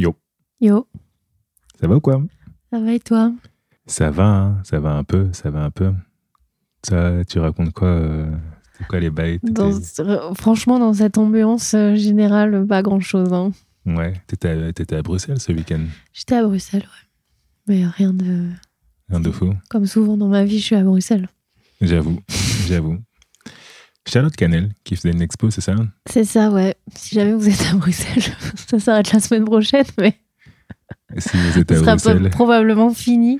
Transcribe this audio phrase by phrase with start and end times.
[0.00, 0.14] Yo,
[0.62, 0.86] Yo,
[1.78, 2.22] ça va ou quoi?
[2.72, 3.32] Ça va et toi?
[3.86, 5.92] Ça va, hein, ça va un peu, ça va un peu.
[6.82, 8.30] Ça, tu racontes quoi euh,
[8.78, 13.30] C'est quoi les bails Dans ce- Franchement, dans cette ambiance euh, générale, pas grand-chose.
[13.34, 13.52] hein.
[13.84, 15.84] Ouais, t'étais à, t'étais à Bruxelles ce week-end.
[16.14, 17.06] J'étais à Bruxelles, ouais.
[17.66, 18.48] Mais rien de...
[19.10, 19.52] Rien de fou.
[19.68, 21.28] Comme souvent dans ma vie, je suis à Bruxelles.
[21.82, 22.20] J'avoue,
[22.68, 22.98] j'avoue.
[24.10, 25.74] Charlotte Canel qui faisait une expo, c'est ça?
[26.06, 26.74] C'est ça, ouais.
[26.94, 28.22] Si jamais vous êtes à Bruxelles,
[28.68, 30.18] ça s'arrête la semaine prochaine, mais
[31.18, 33.38] Si vous êtes ça à sera Bruxelles, pas- probablement fini.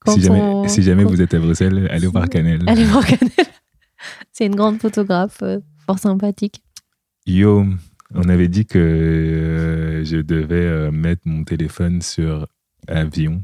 [0.00, 2.62] quand si jamais, on- si jamais vous êtes à Bruxelles, allez voir Canel.
[2.66, 3.30] Allez voir Canel.
[4.32, 6.62] C'est une grande photographe, euh, fort sympathique.
[7.26, 7.66] Yo,
[8.14, 12.46] on avait dit que euh, je devais euh, mettre mon téléphone sur
[12.88, 13.42] avion.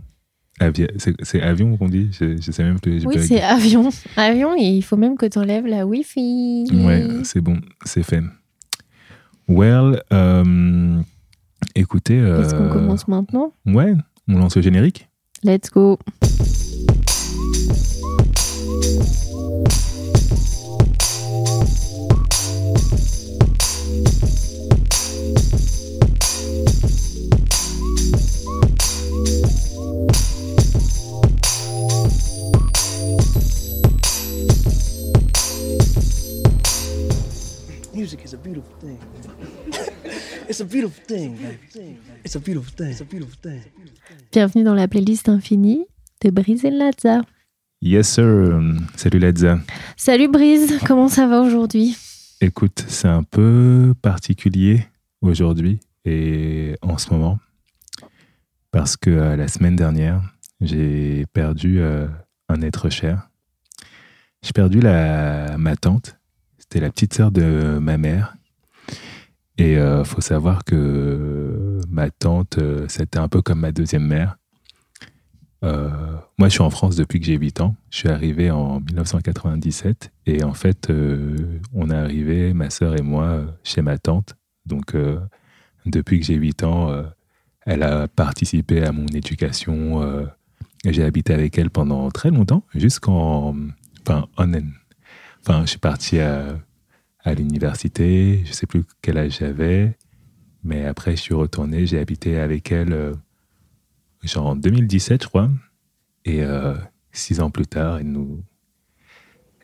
[0.59, 2.09] Avia- c'est, avion qu'on dit?
[2.19, 3.01] Je, je sais même plus.
[3.01, 3.91] j'ai Oui, c'est avion.
[4.16, 6.66] Avion, et il faut même que tu enlèves la Wi-Fi.
[6.84, 8.23] Ouais, c'est bon, c'est fait.
[9.48, 10.97] Well, euh,
[11.74, 12.19] écoutez.
[12.19, 13.52] euh, Est-ce qu'on commence maintenant?
[13.66, 13.95] Ouais,
[14.28, 15.09] on lance le générique.
[15.45, 15.98] Let's go.
[38.06, 38.98] Music is a beautiful thing.
[40.48, 41.98] it's a beautiful thing, baby.
[42.24, 42.90] It's a beautiful thing.
[42.92, 43.62] It's a beautiful thing.
[44.30, 45.86] Bienvenue dans la playlist infinie
[46.22, 47.22] de Brise et Lazza.
[47.82, 48.60] Yes, sir.
[48.94, 49.58] Salut Ladza.
[49.96, 51.96] Salut Brise, comment ça va aujourd'hui?
[52.40, 54.86] Écoute, c'est un peu particulier
[55.20, 57.40] aujourd'hui et en ce moment
[58.70, 60.22] parce que euh, la semaine dernière,
[60.60, 62.06] j'ai perdu euh,
[62.48, 63.28] un être cher.
[64.42, 66.16] J'ai perdu la, ma tante.
[66.69, 68.34] C'était la petite sœur de ma mère.
[69.59, 74.36] Et il faut savoir que ma tante, euh, c'était un peu comme ma deuxième mère.
[75.64, 75.89] Euh,
[76.39, 77.75] moi, je suis en France depuis que j'ai 8 ans.
[77.91, 81.36] Je suis arrivé en 1997 et en fait, euh,
[81.73, 84.35] on est arrivé, ma sœur et moi, euh, chez ma tante.
[84.67, 85.19] Donc, euh,
[85.86, 87.05] depuis que j'ai 8 ans, euh,
[87.64, 90.02] elle a participé à mon éducation.
[90.02, 90.27] euh,
[90.85, 93.57] j'ai habité avec elle pendant très longtemps, jusqu'en.
[94.07, 94.61] Enfin, on and-
[95.46, 96.58] enfin, je suis parti à,
[97.36, 99.96] l'université, je sais plus quel âge j'avais,
[100.62, 103.14] mais après, je suis retourné, j'ai habité avec elle, euh,
[104.23, 105.51] genre en 2017, je crois.
[106.24, 106.74] Et euh,
[107.11, 108.42] six ans plus tard, elle nous,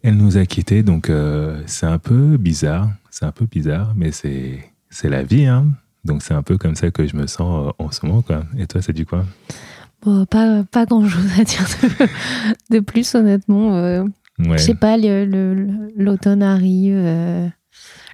[0.02, 0.82] elle nous a quittés.
[0.82, 2.90] Donc, euh, c'est un peu bizarre.
[3.10, 5.46] C'est un peu bizarre, mais c'est, c'est la vie.
[5.46, 5.70] Hein
[6.04, 8.24] donc, c'est un peu comme ça que je me sens en ce moment.
[8.58, 9.24] Et toi, ça dit quoi?
[10.02, 11.64] Bon, pas, pas grand chose à dire
[12.70, 14.04] de plus, honnêtement.
[14.48, 14.58] Ouais.
[14.58, 17.48] Je sais pas, l'automne arrive, euh,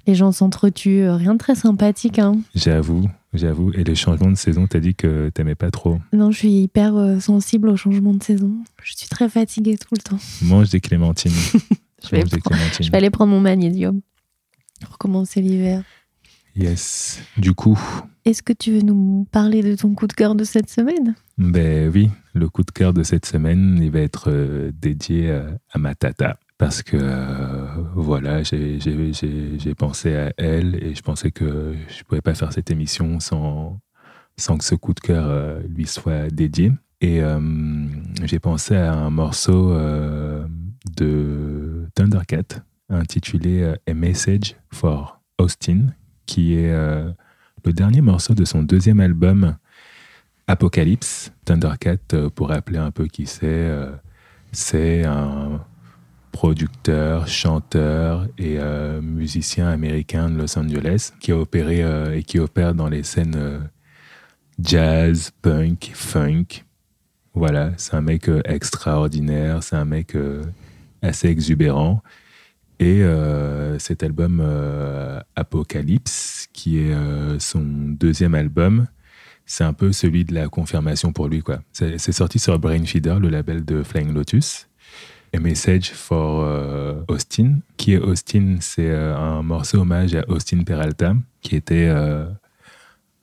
[0.07, 2.19] les gens s'entretuent, euh, rien de très sympathique.
[2.19, 2.37] Hein.
[2.55, 3.73] J'avoue, j'avoue.
[3.73, 5.99] Et les changements de saison, t'as dit que t'aimais pas trop.
[6.13, 8.53] Non, je suis hyper euh, sensible au changement de saison.
[8.83, 10.19] Je suis très fatiguée tout le temps.
[10.43, 11.33] Mange des clémentines.
[12.05, 12.87] Je vais, des clémentines.
[12.87, 14.01] je vais aller prendre mon magnésium
[14.87, 15.83] pour commencer l'hiver.
[16.59, 17.23] Yes.
[17.37, 17.79] Du coup,
[18.25, 21.15] Est-ce que tu veux nous parler de ton coup de cœur de cette semaine?
[21.39, 25.51] Ben oui, le coup de cœur de cette semaine, il va être euh, dédié euh,
[25.73, 26.37] à ma tata.
[26.59, 28.79] Parce que, euh, voilà, j'ai-
[29.77, 33.79] pensé à elle et je pensais que je ne pouvais pas faire cette émission sans,
[34.37, 36.73] sans que ce coup de cœur lui soit dédié.
[37.01, 37.39] Et euh,
[38.25, 40.45] j'ai pensé à un morceau euh,
[40.97, 42.43] de Thundercat
[42.89, 45.87] intitulé A Message for Austin,
[46.29, 47.11] qui est euh,
[47.65, 49.57] le dernier morceau de son deuxième album
[50.47, 53.91] Apocalypse, Thundercat, euh, pour rappeler un peu qui c'est, euh,
[54.53, 55.61] c'est un
[56.31, 58.59] producteur, chanteur et
[59.03, 63.69] musicien américain de Los Angeles qui a et qui opère dans les scènes
[64.63, 66.65] jazz, punk, funk.
[67.35, 70.17] Voilà, c'est un mec extraordinaire, c'est un mec
[71.03, 72.03] assez exubérant.
[72.81, 78.87] Et euh, cet album euh, Apocalypse, qui est euh, son deuxième album,
[79.47, 81.43] c'est un peu celui de la confirmation pour lui.
[81.73, 84.69] C'est sorti sur Brainfeeder, le label de Flying Lotus.
[85.35, 87.61] A Message for Austin.
[87.77, 91.89] Qui est Austin C'est un morceau hommage à Austin Peralta, qui était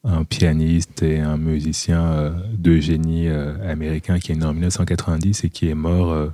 [0.04, 5.70] un pianiste et un musicien de génie américain qui est né en 1990 et qui
[5.70, 6.32] est mort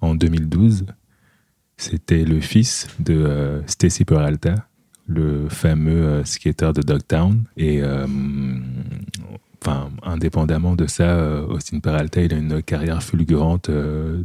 [0.00, 0.86] en 2012.
[1.76, 4.54] C'était le fils de euh, Stacy Peralta,
[5.06, 7.44] le fameux euh, skater de Dogtown.
[7.56, 8.06] Et euh,
[9.60, 14.22] enfin, indépendamment de ça, euh, Austin Peralta, il a une carrière fulgurante euh,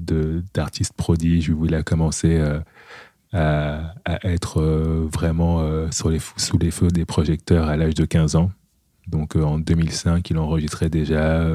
[0.54, 2.40] d'artiste prodige où il a commencé
[3.34, 3.94] à,
[4.24, 4.64] être
[5.12, 6.10] vraiment sous
[6.58, 8.52] les feux des projecteurs à l'âge de 15 ans.
[9.08, 11.46] Donc en 2005, il enregistrait déjà.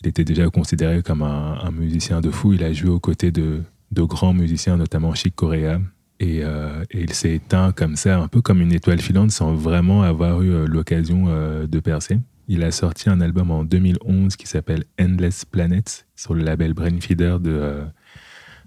[0.00, 2.52] il était déjà considéré comme un musicien de fou.
[2.52, 3.62] Il a joué aux côtés de,
[3.92, 5.80] de grands musiciens, notamment Chic Corea.
[6.18, 9.54] Et, euh, et il s'est éteint comme ça, un peu comme une étoile filante, sans
[9.54, 12.18] vraiment avoir eu euh, l'occasion euh, de percer.
[12.48, 17.38] Il a sorti un album en 2011 qui s'appelle Endless Planets sur le label Brainfeeder
[17.40, 17.82] de,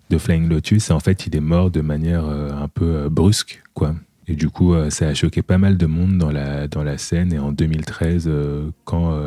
[0.09, 0.89] de Flying Lotus.
[0.89, 3.95] Et en fait, il est mort de manière un peu brusque, quoi.
[4.27, 7.31] Et du coup, ça a choqué pas mal de monde dans la, dans la scène.
[7.31, 9.17] Et en 2013, euh, quand,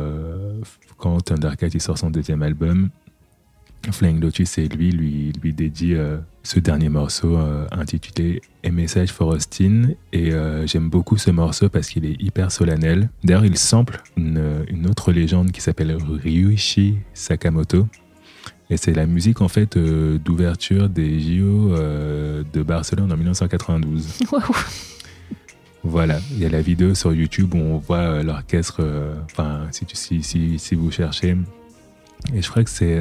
[0.97, 2.89] quand Thundercat il sort son deuxième album,
[3.91, 9.09] Flying Lotus et lui lui, lui dédie euh, ce dernier morceau euh, intitulé A Message
[9.11, 9.89] for Austin.
[10.11, 13.09] Et euh, j'aime beaucoup ce morceau parce qu'il est hyper solennel.
[13.23, 17.87] D'ailleurs, il sample une, une autre légende qui s'appelle Ryuichi Sakamoto.
[18.69, 24.19] Et c'est la musique en fait d'ouverture des JO de Barcelone en 1992.
[24.31, 24.41] Waouh.
[25.83, 28.81] Voilà, il y a la vidéo sur YouTube où on voit l'orchestre,
[29.25, 31.35] enfin, si, si, si, si vous cherchez.
[32.33, 32.97] Et je crois que c'est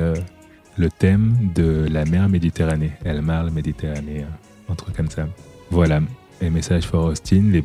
[0.77, 4.25] le thème de la mer Méditerranée, El Mar Méditerranée,
[4.69, 5.27] un truc comme ça.
[5.71, 6.01] Voilà,
[6.43, 7.63] et message for Austin, les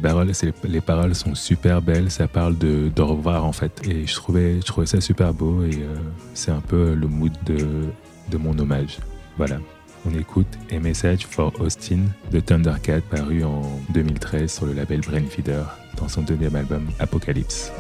[0.82, 3.82] paroles, sont super belles, ça parle de, de revoir en fait.
[3.88, 5.96] Et je trouvais, je trouvais ça super beau et euh,
[6.36, 7.58] c'est un peu le mood de,
[8.30, 9.00] de mon hommage.
[9.36, 9.58] Voilà.
[10.06, 12.02] On écoute A Message for Austin
[12.32, 15.64] de Thundercat paru en 2013 sur le label Brainfeeder
[15.98, 17.72] dans son deuxième album Apocalypse.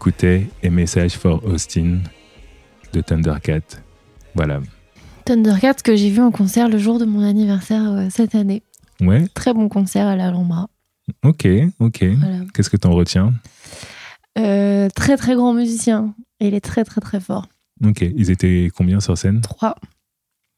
[0.00, 1.98] Écoutait A Message for Austin
[2.94, 3.60] de Thundercat.
[4.34, 4.62] Voilà.
[5.26, 8.62] Thundercat que j'ai vu en concert le jour de mon anniversaire euh, cette année.
[9.02, 10.68] Ouais, Très bon concert à l'Alhambra.
[11.22, 11.46] ok,
[11.80, 12.04] ok.
[12.18, 12.38] Voilà.
[12.54, 13.34] Qu'est-ce que t'en retiens?
[14.38, 16.14] Euh, très très grand musicien.
[16.40, 17.46] Et il est très très très fort.
[17.84, 19.42] Ok, ils étaient combien sur scène?
[19.42, 19.74] Trois.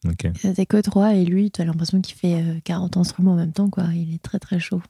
[0.08, 0.28] Ok.
[0.36, 3.52] C'était que trois et lui, tu as l'impression qu'il fait euh, 40 instruments en même
[3.52, 3.70] temps.
[3.70, 3.86] quoi.
[3.92, 4.82] Il est très très chaud.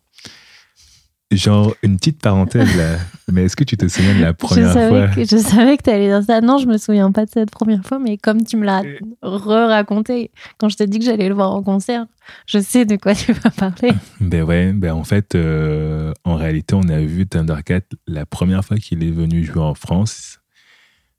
[1.32, 2.98] Genre, une petite parenthèse là,
[3.30, 5.08] mais est-ce que tu te souviens de la première fois?
[5.08, 6.40] que, je savais que tu allais dire ça.
[6.42, 8.82] Non, je me souviens pas de cette première fois, mais comme tu me l'as
[9.22, 12.06] re-raconté quand je t'ai dit que j'allais le voir en concert,
[12.46, 13.92] je sais de quoi tu vas parler.
[14.20, 18.76] Ben ouais, ben en fait, euh, en réalité, on a vu Thundercat la première fois
[18.76, 20.40] qu'il est venu jouer en France,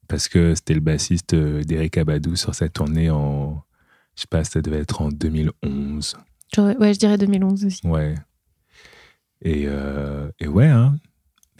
[0.07, 3.63] parce que c'était le bassiste euh, d'Eric Abadou sur sa tournée en,
[4.15, 6.15] je sais pas, ça devait être en 2011.
[6.55, 7.81] J'aurais- Ouais, je dirais 2011 aussi.
[7.87, 8.15] Ouais.
[9.43, 10.97] Et, euh, et ouais, hein,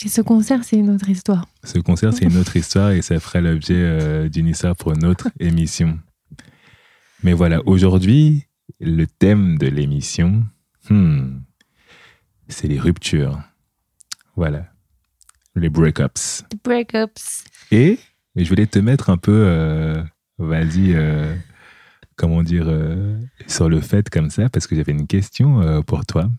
[0.04, 1.46] Et ce concert, c'est une autre histoire.
[1.64, 5.06] ce concert, c'est une autre histoire et ça ferait l'objet euh, d'une histoire pour une
[5.06, 6.00] autre émission.
[7.24, 8.48] Mais voilà, aujourd'hui,
[8.80, 10.44] le thème de l'émission,
[10.90, 11.40] hmm,
[12.48, 13.40] c'est les ruptures.
[14.36, 14.66] Voilà,
[15.56, 16.44] les breakups.
[16.50, 17.44] The Breakups.
[17.72, 18.00] Et
[18.36, 20.04] je voulais te mettre un peu, euh,
[20.38, 21.36] vas-y, euh,
[22.16, 26.30] comment dire, euh, sur le fait comme ça, parce que j'avais une question pour toi.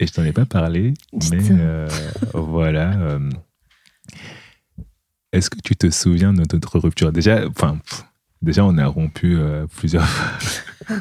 [0.00, 0.94] Et je t'en ai pas parlé,
[1.30, 1.88] mais euh,
[2.34, 2.92] voilà.
[2.98, 3.30] euh,
[5.32, 7.12] Est-ce que tu te souviens de notre rupture?
[7.12, 7.78] Déjà, enfin,
[8.42, 10.96] déjà on a rompu euh, plusieurs fois.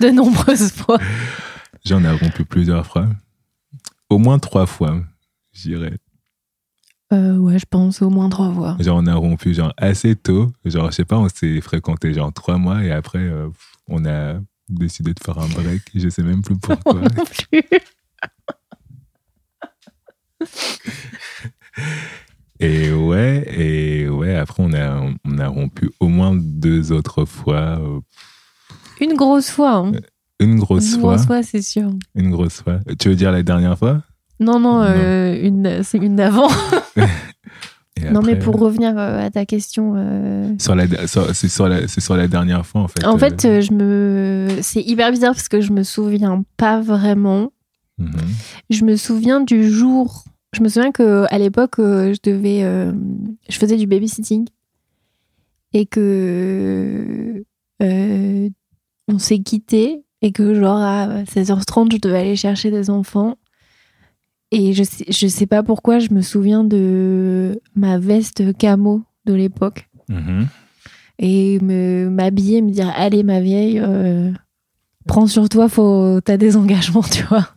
[0.00, 0.98] De nombreuses fois.
[1.84, 3.08] Déjà, on a rompu plusieurs fois.
[4.08, 5.02] Au moins trois fois,
[5.52, 5.98] je dirais.
[7.10, 8.76] Ouais, je pense au moins trois fois.
[8.80, 10.52] Genre, on a rompu genre assez tôt.
[10.64, 13.30] Genre, je sais pas, on s'est fréquenté genre trois mois et après,
[13.88, 14.34] on a
[14.68, 15.82] décidé de faire un break.
[15.94, 17.00] Je sais même plus pourquoi.
[17.02, 17.62] Non plus.
[22.60, 27.78] et ouais, et ouais, après, on a, on a rompu au moins deux autres fois.
[27.80, 28.00] euh,
[29.00, 29.74] Une grosse fois.
[29.76, 29.92] hein.
[30.40, 31.14] Une grosse Une fois.
[31.14, 31.90] grosse fois, c'est sûr.
[32.14, 32.80] Une grosse fois.
[32.98, 34.02] Tu veux dire la dernière fois?
[34.40, 36.48] Non, non, euh, une, c'est une d'avant.
[38.12, 39.94] Non, mais pour revenir euh, à ta question.
[39.96, 43.04] euh, Sur la, sur- c'est sur la, c'est sur la dernière fois, en fait.
[43.04, 44.48] En euh, fait, euh, je me...
[44.62, 47.50] c'est hyper bizarre parce que je me souviens pas vraiment.
[47.98, 48.12] Mhm.
[48.70, 50.24] Je me souviens du jour.
[50.54, 52.92] Je me souviens que à l'époque, euh, je devais, euh,
[53.48, 54.46] je faisais du babysitting
[55.74, 57.44] et que
[57.82, 58.48] euh,
[59.08, 63.36] on s'est quitté et que genre à 16h30, je devais aller chercher des enfants.
[64.50, 69.34] Et je sais, je sais pas pourquoi, je me souviens de ma veste camo de
[69.34, 70.46] l'époque Mhm.
[71.18, 74.32] et me m'habiller, me dire allez ma vieille, euh,
[75.06, 77.48] prends sur toi, faut t'as des engagements, tu vois.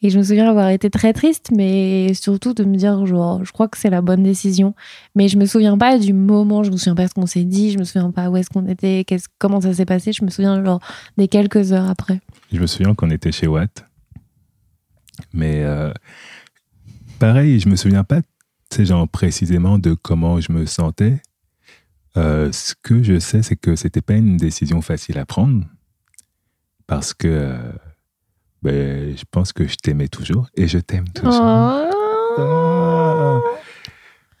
[0.00, 3.52] Et je me souviens avoir été très triste, mais surtout de me dire, genre, je
[3.52, 4.74] crois que c'est la bonne décision.
[5.14, 7.70] Mais je me souviens pas du moment, je me souviens pas ce qu'on s'est dit,
[7.70, 10.12] je me souviens pas où est-ce qu'on était, qu'est-ce- comment ça s'est passé.
[10.12, 10.80] Je me souviens, genre,
[11.18, 12.20] des quelques heures après.
[12.50, 13.84] Je me souviens qu'on était chez Watt.
[15.34, 15.92] Mais euh,
[17.18, 18.20] pareil, je me souviens pas,
[18.72, 21.20] sais, genre précisément de comment je me sentais.
[22.16, 25.64] Euh, ce que je sais, c'est que c'était pas une décision facile à prendre.
[26.86, 27.72] Parce que euh,
[28.66, 31.40] ben, je pense que je t'aimais toujours et je t'aime toujours.
[31.40, 31.88] Ah.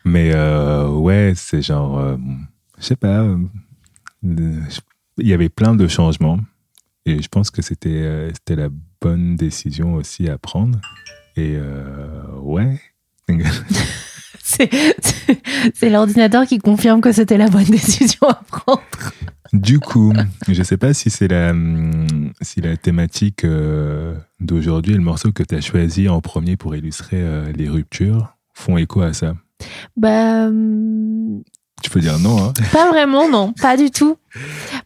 [0.04, 2.16] Mais euh, ouais, c'est genre, euh,
[2.76, 3.38] je sais pas, euh,
[4.24, 6.40] il y avait plein de changements
[7.04, 8.68] et je pense que c'était euh, c'était la
[9.00, 10.80] bonne décision aussi à prendre.
[11.36, 11.56] Et
[12.40, 12.80] ouais,
[14.42, 18.82] c'est l'ordinateur qui confirme que c'était la bonne décision à prendre.
[19.52, 20.12] du coup,
[20.48, 22.05] je sais pas si c'est la, hum,
[22.46, 26.76] si la thématique euh, d'aujourd'hui et le morceau que tu as choisi en premier pour
[26.76, 29.34] illustrer euh, les ruptures font écho à ça?
[29.96, 30.48] Bah,
[31.82, 34.16] Tu peux dire non, hein pas vraiment, non, pas du tout.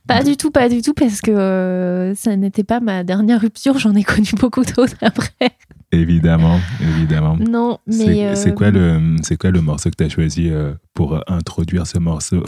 [0.07, 3.79] Pas du tout, pas du tout, parce que euh, ça n'était pas ma dernière rupture,
[3.79, 5.51] j'en ai connu beaucoup d'autres après.
[5.93, 7.37] Évidemment, évidemment.
[7.37, 8.35] Non, mais.
[8.37, 10.51] C'est quoi, le, quoi le morceau que tu as choisi
[10.95, 12.45] pour introduire ce morceau,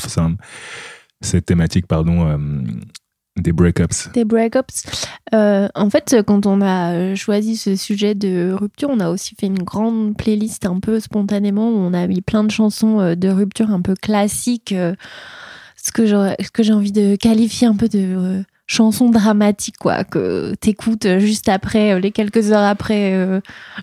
[1.20, 2.38] cette thématique, pardon,
[3.36, 4.84] des breakups Des breakups.
[5.34, 9.46] Euh, en fait, quand on a choisi ce sujet de rupture, on a aussi fait
[9.46, 13.28] une grande playlist un peu spontanément où on a mis plein de chansons euh, de
[13.28, 14.72] rupture un peu classiques.
[14.72, 14.94] euh,
[15.76, 21.18] ce que j'ai envie de qualifier un peu de euh, chansons dramatiques, quoi, que t'écoutes
[21.18, 23.40] juste après, les quelques heures après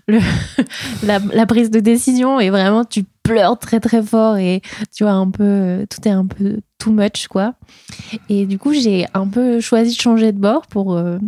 [1.02, 4.60] la prise de décision et vraiment tu pleures très très fort et
[4.94, 7.54] tu vois un peu, euh, tout est un peu too much, quoi.
[8.28, 11.18] Et du coup, j'ai un peu choisi de changer de bord pour, euh,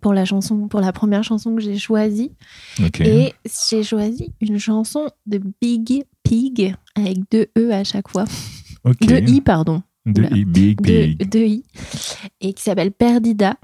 [0.00, 2.32] pour la chanson, pour la première chanson que j'ai choisie.
[3.00, 3.32] Et
[3.70, 8.24] j'ai choisi une chanson de Big Pig avec deux E à chaque fois.
[8.84, 8.96] ok.
[9.06, 9.82] Deux I, pardon.
[10.06, 10.36] De Oula.
[10.36, 11.28] I, big, Deux, big.
[11.30, 11.64] deux I.
[12.40, 13.56] Et qui s'appelle Perdida.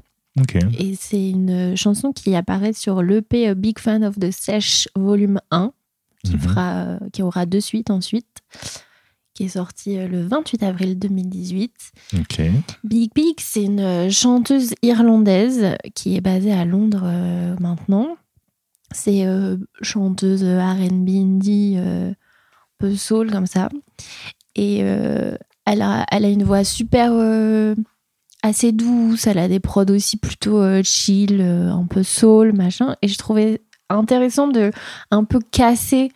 [0.79, 5.73] Et c'est une chanson qui apparaît sur l'EP Big Fan of the Sesh volume 1,
[6.25, 6.41] qui, Mhm.
[6.41, 8.27] fera, euh, qui aura deux suites ensuite,
[9.35, 11.73] qui est sorti euh, le 28 avril 2018.
[12.19, 12.41] Ok.
[12.85, 18.17] Big Big, c'est une euh, chanteuse irlandaise qui est basée à Londres euh, maintenant.
[18.93, 22.15] C'est euh, chanteuse R&B indie, euh, un
[22.79, 23.69] peu soul comme ça.
[24.57, 25.39] Et elle,
[25.83, 27.13] a, elle a une voix super
[28.43, 29.27] assez douce.
[29.27, 32.97] Elle a des prods aussi plutôt chill, un peu soul, machin.
[33.03, 34.71] Et je trouvais intéressant de
[35.11, 36.13] un peu casser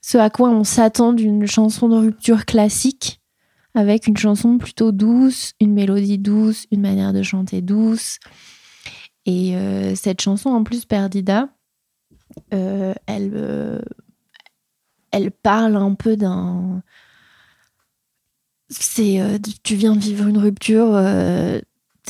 [0.00, 3.20] ce à quoi on s'attend d'une chanson de rupture classique
[3.74, 8.18] avec une chanson plutôt douce, une mélodie douce, une manière de chanter douce.
[9.26, 11.48] Et euh, cette chanson, en plus, Perdida,
[12.54, 13.80] euh, elle, euh,
[15.12, 16.82] elle parle un peu d'un.
[18.68, 19.20] C'est.
[19.64, 20.92] tu viens de vivre une rupture,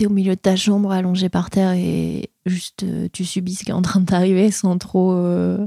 [0.01, 3.65] t'es au milieu de ta chambre allongé par terre et juste euh, tu subis ce
[3.65, 5.13] qui est en train de t'arriver sans trop.
[5.13, 5.67] euh,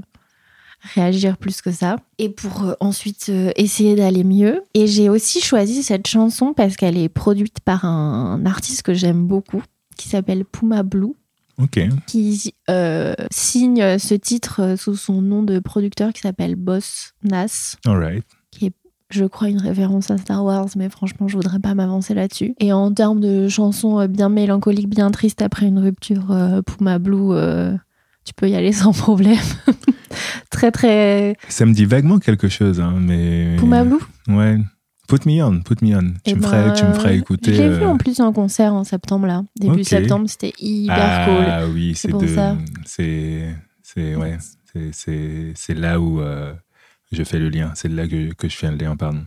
[0.96, 5.40] réagir plus que ça et pour euh, ensuite euh, essayer d'aller mieux et j'ai aussi
[5.40, 9.64] choisi cette chanson parce qu'elle est produite par un, artiste que j'aime beaucoup
[9.96, 11.14] qui s'appelle Puma Blue
[12.08, 12.54] qui
[13.32, 18.26] signe ce titre sous son nom de producteur qui s'appelle Boss Nas Alright.
[19.14, 22.56] Je crois une référence à Star Wars, mais franchement, je voudrais pas m'avancer là-dessus.
[22.60, 27.00] Et en termes de chansons euh, bien mélancoliques, bien tristes après une rupture, euh, Puma
[27.00, 27.76] Blue, euh,
[28.26, 29.38] tu peux y aller sans problème.
[30.50, 31.36] très, très.
[31.50, 33.56] Ça me dit vaguement quelque chose, hein, mais.
[33.60, 34.00] Puma Blue?
[34.28, 34.60] Ouais.
[35.08, 36.02] Put me on, put me on.
[36.24, 37.54] Tu, Eh me, ben, ferais, tu me ferais écouter.
[37.54, 39.44] Je l'ai vu euh, en plus en concert en septembre, là.
[39.60, 41.46] Début septembre, c'était hyper cool.
[41.48, 42.28] Ah oui, c'est pour de.
[42.28, 42.56] ça.
[42.86, 43.54] C'est.
[43.82, 44.16] C'est.
[44.16, 44.38] Ouais.
[44.92, 46.54] C'est- là où euh,
[47.14, 47.72] je fais le lien.
[47.76, 49.26] C'est là que, que je fais le lien, pardon.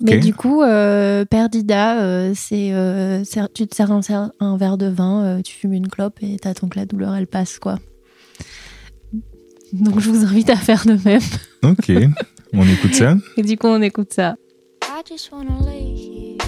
[0.00, 2.72] Mais du coup, euh, Perdida, euh, c'est.
[2.72, 3.22] euh,
[3.54, 6.78] tu te sers un, verre de vin, euh, tu fumes une clope et t'attends que
[6.78, 7.78] la douleur, elle passe, quoi.
[9.72, 11.20] Donc, je vous invite à faire de même.
[11.62, 11.92] Ok.
[12.52, 13.16] On écoute ça.
[13.36, 14.34] Et du coup, on écoute ça.
[14.82, 16.38] I just wanna lay here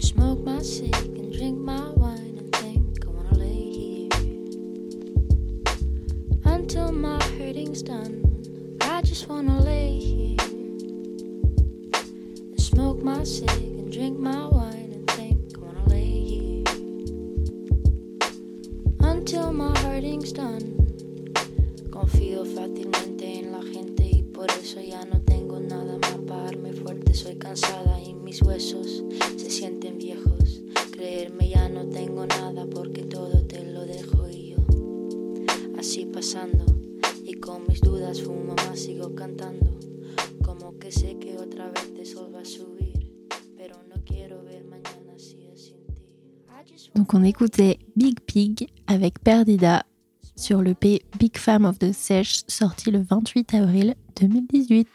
[0.00, 4.44] smoke my cig and drink my wine and think I wanna lay here
[6.44, 8.25] until my hurting's done.
[9.16, 10.36] Just wanna lay here
[12.38, 16.64] and smoke my cig and drink my wine and think I wanna lay here
[19.00, 20.76] until my hurting's done.
[21.90, 27.14] Confío fácilmente en la gente y por eso ya no tengo nada más para fuerte.
[27.14, 29.02] Soy cansada y mis huesos
[29.38, 30.60] se sienten viejos.
[30.90, 34.56] Creerme ya no tengo nada porque todo te lo dejo y yo
[37.68, 39.78] mis dudas, fumo más, sigo cantando.
[40.42, 43.10] Como que sé que otra vez te sol va a subir.
[43.56, 46.90] Pero no quiero ver mañana si es sin ti.
[46.94, 49.86] Donc on écoutait Big Pig avec Perdida
[50.34, 54.88] sur le P Big Fam of the Sesh sorti le 28 avril 2018.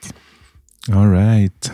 [0.92, 1.72] Alright.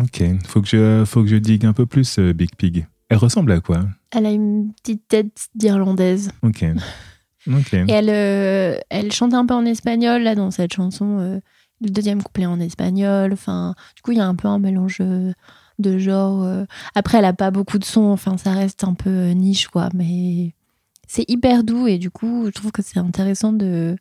[0.00, 0.22] Ok.
[0.46, 2.86] Faut que je, faut que je digue un peu plus, euh, Big Pig.
[3.08, 3.86] Elle ressemble à quoi?
[4.10, 6.30] Elle a une petite tête d'Irlandaise.
[6.42, 6.64] Ok.
[7.48, 7.74] Ok.
[7.74, 11.18] Et elle, euh, elle chante un peu en espagnol là dans cette chanson.
[11.20, 11.40] euh,
[11.82, 13.32] le deuxième couplet en espagnol.
[13.34, 15.32] Enfin, du coup, il y a un peu un mélange euh,
[15.78, 16.42] de genres.
[16.42, 16.64] euh.
[16.94, 18.10] Après, elle a pas beaucoup de sons.
[18.10, 19.90] Enfin, ça reste un peu niche, quoi.
[19.94, 20.54] Mais
[21.06, 23.96] c'est hyper doux et du coup, je trouve que c'est intéressant de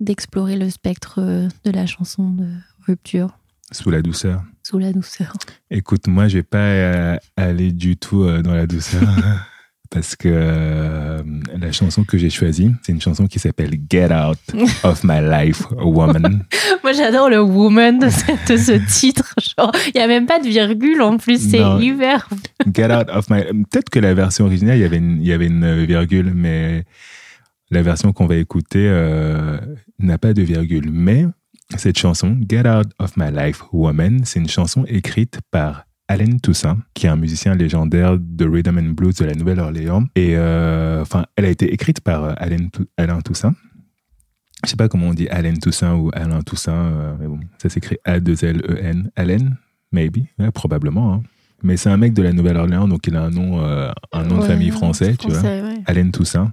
[0.00, 1.20] d'explorer le spectre
[1.64, 2.46] de la chanson de
[2.86, 3.36] rupture
[3.72, 4.42] Sous la douceur.
[4.62, 5.34] sous la douceur.
[5.70, 9.02] Écoute, moi, je vais pas aller du tout dans la douceur.
[9.90, 11.22] Parce que euh,
[11.58, 14.38] la chanson que j'ai choisie, c'est une chanson qui s'appelle Get Out
[14.84, 16.44] of My Life, Woman.
[16.82, 19.34] Moi, j'adore le woman de, ce- de ce titre.
[19.58, 21.38] Genre, il y a même pas de virgule en plus.
[21.50, 22.28] C'est hyper.
[22.74, 23.44] Get Out of My.
[23.70, 26.84] Peut-être que la version originale, il y avait une, il y avait une virgule, mais
[27.70, 29.58] la version qu'on va écouter euh,
[29.98, 30.90] n'a pas de virgule.
[30.92, 31.24] Mais
[31.78, 36.78] cette chanson, Get Out of My Life, Woman, c'est une chanson écrite par Allen Toussaint,
[36.94, 40.04] qui est un musicien légendaire de rhythm and blues de la Nouvelle-Orléans.
[40.16, 43.54] Et euh, enfin, elle a été écrite par euh, Allen, Alain Toussaint.
[44.64, 47.68] Je sais pas comment on dit Allen Toussaint ou Alain Toussaint, euh, mais bon, ça
[47.68, 49.10] s'écrit A-2-L-E-N.
[49.14, 49.56] Allen,
[49.92, 51.14] maybe, ouais, probablement.
[51.14, 51.22] hein.
[51.62, 54.38] Mais c'est un mec de la Nouvelle-Orléans, donc il a un nom, euh, un nom
[54.38, 55.40] de famille français, tu vois.
[55.42, 55.74] ouais.
[55.86, 56.52] Allen Toussaint.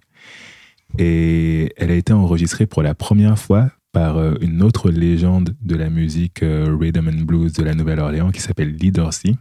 [0.98, 5.74] Et elle a été enregistrée pour la première fois par euh, une autre légende de
[5.78, 9.36] la musique euh, rhythm and blues de la Nouvelle-Orléans qui s'appelle Lee Dorsey.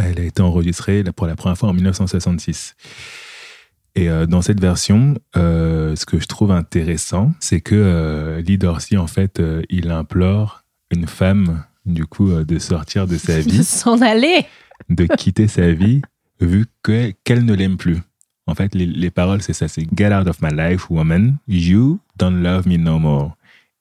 [0.00, 2.74] Elle a été enregistrée pour la première fois en 1966.
[3.94, 8.58] Et euh, dans cette version, euh, ce que je trouve intéressant, c'est que euh, Lee
[8.58, 13.58] Dorsey, en fait, euh, il implore une femme, du coup, de sortir de sa vie
[13.58, 14.44] De s'en aller.
[14.88, 16.02] de quitter sa vie
[16.40, 17.98] vu que qu'elle ne l'aime plus.
[18.50, 21.36] En fait, les, les paroles, c'est ça, c'est Get out of my life, woman.
[21.48, 23.36] You don't love me no more.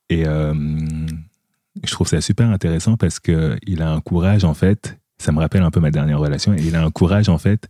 [0.10, 0.54] Et euh,
[1.84, 4.98] je trouve ça super intéressant parce que il a un courage, en fait.
[5.18, 6.54] Ça me rappelle un peu ma dernière relation.
[6.54, 7.70] Et il a un courage, en fait,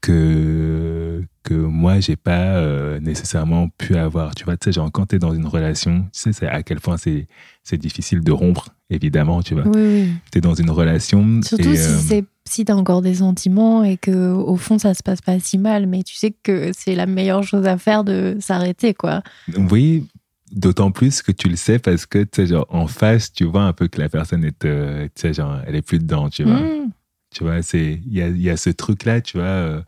[0.00, 5.06] que que moi j'ai pas euh, nécessairement pu avoir tu vois tu sais genre quand
[5.06, 7.26] t'es dans une relation tu sais à quel point c'est
[7.64, 10.12] c'est difficile de rompre évidemment tu vois Oui, oui.
[10.30, 13.96] t'es dans une relation Surtout et, si, euh, c'est si t'as encore des sentiments et
[13.96, 17.06] que au fond ça se passe pas si mal, mais tu sais que c'est la
[17.06, 19.22] meilleure chose à faire de s'arrêter, quoi.
[19.70, 20.06] Oui,
[20.52, 23.62] d'autant plus que tu le sais parce que, tu sais, genre, en face, tu vois
[23.62, 26.44] un peu que la personne est, euh, tu sais, genre, elle est plus dedans, tu
[26.44, 26.60] vois.
[26.60, 26.90] Mm.
[27.30, 29.82] Tu vois, c'est, il y a, y a ce truc-là, tu vois, euh,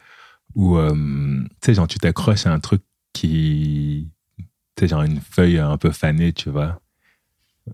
[0.54, 4.44] où, euh, tu sais, genre, tu t'accroches à un truc qui, tu
[4.78, 6.80] sais, genre, une feuille un peu fanée, tu vois.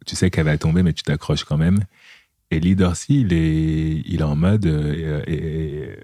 [0.04, 1.80] Tu sais qu'elle va tomber, mais tu t'accroches quand même.
[2.64, 5.96] Et Dorsey, il est, il est en mode, euh, et- et-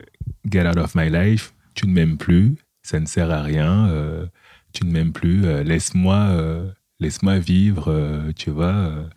[0.51, 4.27] get out of my life, tu ne m'aimes plus, ça ne sert à rien, euh,
[4.73, 9.09] tu ne m'aimes plus, euh, laisse-moi laisse-moi vivre, tu vois,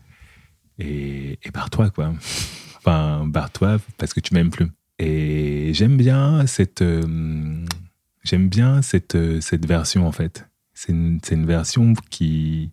[0.80, 2.14] et, et barre-toi, quoi.
[2.88, 4.68] Enfin, barre-toi parce que tu m'aimes plus.
[5.00, 6.84] Et j'aime bien cette,
[8.24, 10.48] j'aime bien cette, cette version, en fait.
[10.76, 12.72] C'est une, une version qui,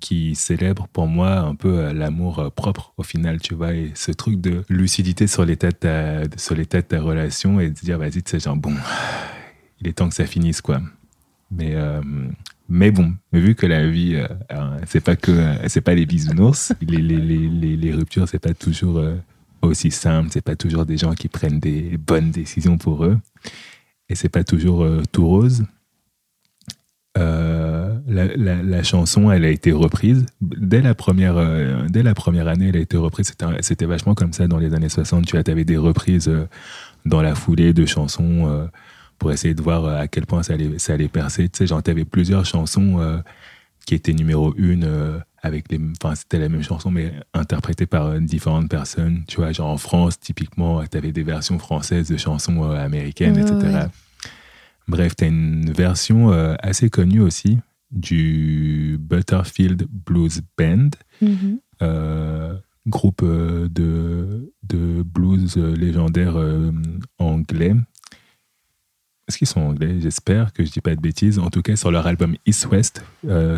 [0.00, 3.92] qui célèbre pour moi un peu euh, l'amour euh, propre au final, tu vois, et
[3.94, 8.40] ce truc de lucidité sur l'état de ta, relation et de dire, vas-y, tu sais,
[8.40, 8.74] genre, bon,
[9.80, 10.80] il est temps que ça finisse, quoi.
[11.50, 12.00] Mais, euh,
[12.68, 16.98] mais bon, vu que la vie, euh, c'est pas que, c'est pas les bisounours, les,
[16.98, 19.02] les, les, les, ruptures, c'est pas toujours
[19.62, 23.18] aussi simple, c'est pas toujours des gens qui prennent des bonnes décisions pour eux,
[24.08, 25.64] et c'est pas toujours tout rose.
[28.08, 32.48] La, la, la chanson, elle a été reprise dès la première, euh, dès la première
[32.48, 32.68] année.
[32.70, 33.34] Elle a été reprise.
[33.60, 35.26] C'était, vachement comme ça dans les années 60.
[35.26, 36.48] Tu avais des reprises euh,
[37.04, 38.66] dans la foulée de chansons euh,
[39.18, 41.48] pour essayer de voir à quel point ça allait, ça allait percer.
[41.50, 43.22] Tu sais, genre, t'avais plusieurs chansons
[43.84, 44.88] qui étaient numéro une
[45.42, 49.24] avec les, enfin, c'était la même chanson mais interprétée par différentes personnes.
[49.26, 53.56] Tu vois, genre en France, typiquement, t'avais des versions françaises de chansons américaines, Ouais, etc.
[53.56, 53.86] ouais.
[54.86, 57.58] Bref, tu as une version assez connue aussi
[57.90, 60.90] du Butterfield Blues Band,
[61.22, 61.58] Mhm.
[61.82, 62.54] euh,
[62.86, 66.36] groupe euh, de, de blues euh, légendaire
[67.18, 67.74] anglais.
[69.26, 70.00] Est-ce qu'ils sont anglais?
[70.00, 71.38] J'espère que je dis pas de bêtises.
[71.38, 73.02] En tout cas, sur leur album East West,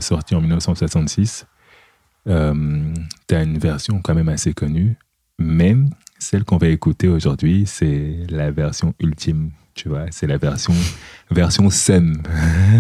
[0.00, 1.46] sorti en 1966,
[2.26, 2.92] euh,
[3.28, 4.96] tu as une version quand même assez connue.
[5.38, 5.76] Mais
[6.18, 9.52] celle qu'on va écouter aujourd'hui, c'est la version ultime.
[9.80, 10.04] Tu vois.
[10.10, 10.74] C'est la version,
[11.30, 12.22] version SEM.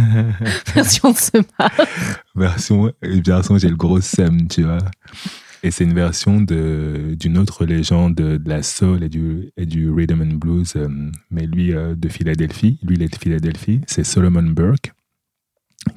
[0.74, 1.70] Version se marre.
[2.34, 4.78] version, version j'ai le gros SEM, tu vois.
[5.62, 9.90] Et c'est une version de, d'une autre légende de la soul et du, et du
[9.90, 10.88] rhythm and blues, euh,
[11.30, 12.78] mais lui euh, de Philadelphie.
[12.82, 13.80] Lui, il est de Philadelphie.
[13.86, 14.92] C'est Solomon Burke,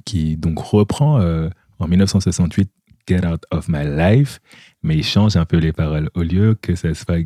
[0.06, 2.72] qui donc reprend euh, en 1968
[3.08, 4.40] Get Out of My Life,
[4.84, 6.10] mais il change un peu les paroles.
[6.14, 7.20] Au lieu que ça soit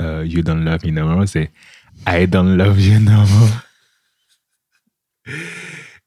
[0.00, 1.50] You Don't Love Me No More, c'est
[2.06, 3.64] I Don't Love You No More.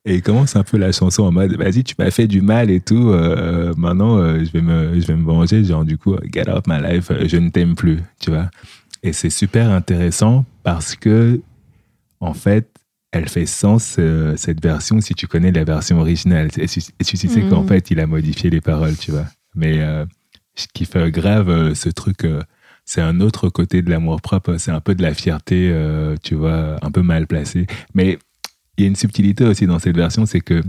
[0.05, 2.69] Et il commence un peu la chanson en mode vas-y tu m'as fait du mal
[2.69, 6.15] et tout euh, maintenant euh, je vais me je vais me venger genre du coup
[6.31, 8.49] get out my life euh, je ne t'aime plus tu vois.
[9.03, 11.41] Et c'est super intéressant parce que
[12.21, 12.69] en fait
[13.11, 16.49] elle fait sens euh, cette version si tu connais la version originale.
[16.57, 19.25] Et si, et si tu sais qu'en fait il a modifié les paroles tu vois.
[19.55, 19.81] Mais
[20.55, 22.25] ce qui fait grave ce truc
[22.87, 26.33] c'est un autre côté de l'amour propre c'est un peu de la fierté euh, tu
[26.33, 28.17] vois un peu mal placé mais
[28.77, 30.61] il y a une subtilité aussi dans cette version, c'est que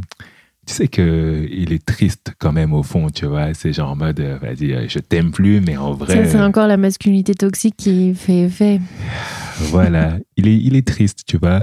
[0.67, 3.55] tu sais que il est triste quand même au fond, tu vois.
[3.55, 6.41] C'est genre en mode, euh, vas-y, euh, je t'aime plus, mais en vrai, Ça, c'est
[6.41, 8.81] encore la masculinité toxique qui fait effet.
[9.71, 11.61] voilà, il est, il est triste, tu vois.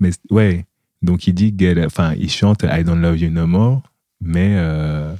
[0.00, 0.64] Mais ouais,
[1.02, 3.82] donc il dit, enfin, il chante I don't love you no more,
[4.20, 5.12] mais euh,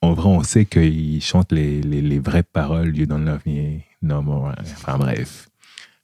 [0.00, 3.80] en vrai, on sait qu'il chante les, les, les vraies paroles You don't love me
[4.02, 4.54] no more.
[4.60, 5.48] Enfin bref,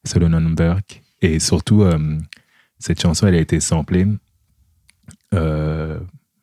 [0.05, 1.03] Solomon Burke.
[1.23, 2.19] Et surtout, euh,
[2.79, 4.07] cette chanson, elle a été samplée
[5.33, 5.99] euh,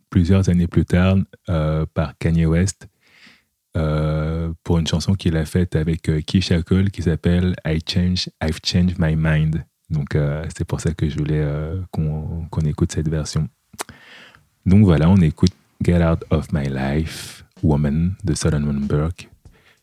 [0.09, 1.17] plusieurs années plus tard
[1.49, 2.87] euh, par Kanye West
[3.77, 8.29] euh, pour une chanson qu'il a faite avec euh, Keisha Cole qui s'appelle I Change,
[8.43, 9.63] I've Changed My Mind.
[9.89, 13.47] Donc euh, c'est pour ça que je voulais euh, qu'on qu'on écoute cette version.
[14.65, 15.51] Donc voilà, on écoute
[15.83, 19.29] Get Out of My Life, Woman de Solomon Burke,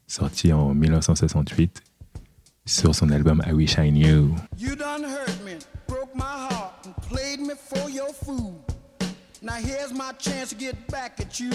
[0.08, 1.82] sorti en 1968
[2.66, 4.34] sur son album I Wish I Knew.
[4.56, 8.54] You done hurt me, broke my heart, and played me for your food.
[9.42, 11.50] Now here's my chance to get back at you,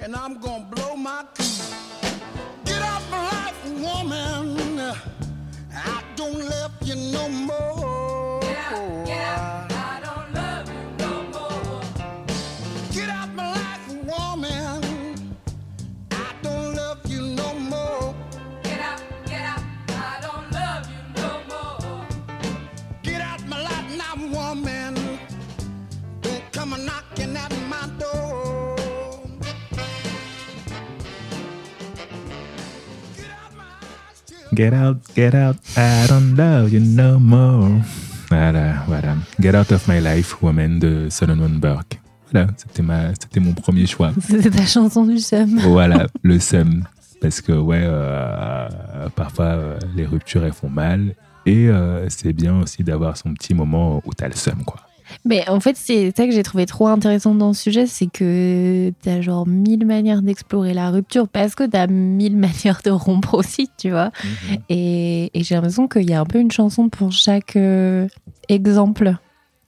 [0.00, 1.46] and I'm gonna blow my cool.
[2.64, 4.94] Get off my life, woman.
[5.72, 8.40] I don't love you no more.
[8.42, 9.67] I don't
[34.58, 37.80] Get out, get out, I don't love you no more.
[38.28, 39.16] Voilà, voilà.
[39.40, 42.00] Get out of my life, woman de Solomon Burke.
[42.32, 44.10] Voilà, c'était ma, c'était mon premier choix.
[44.20, 45.60] C'était ta chanson du seum.
[45.60, 46.82] voilà, le seum.
[47.20, 48.68] Parce que, ouais, euh,
[49.14, 51.14] parfois, euh, les ruptures, elles font mal.
[51.46, 54.80] Et euh, c'est bien aussi d'avoir son petit moment où t'as le seum, quoi.
[55.24, 58.92] Mais en fait, c'est ça que j'ai trouvé trop intéressant dans ce sujet, c'est que
[59.02, 63.68] t'as genre mille manières d'explorer la rupture parce que t'as mille manières de rompre aussi,
[63.78, 64.10] tu vois.
[64.68, 68.06] Et, et j'ai l'impression qu'il y a un peu une chanson pour chaque euh,
[68.48, 69.14] exemple.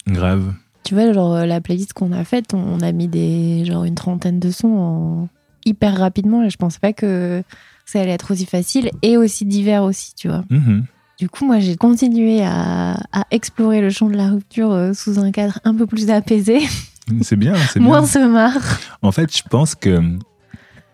[0.07, 0.53] Grave.
[0.83, 3.85] Tu vois, genre euh, la playlist qu'on a faite, on, on a mis des genre
[3.85, 5.29] une trentaine de sons en-
[5.67, 7.43] hyper rapidement et je pensais pas que
[7.85, 10.43] ça allait être aussi facile et aussi divers aussi, tu vois.
[10.49, 10.85] Mhm.
[11.21, 15.19] Du coup, moi, j'ai continué à, à explorer le champ de la rupture euh, sous
[15.19, 16.61] un cadre un peu plus apaisé,
[17.21, 18.09] C'est bien, c'est moins bien.
[18.09, 18.81] se marre.
[19.03, 20.01] En fait, je pense que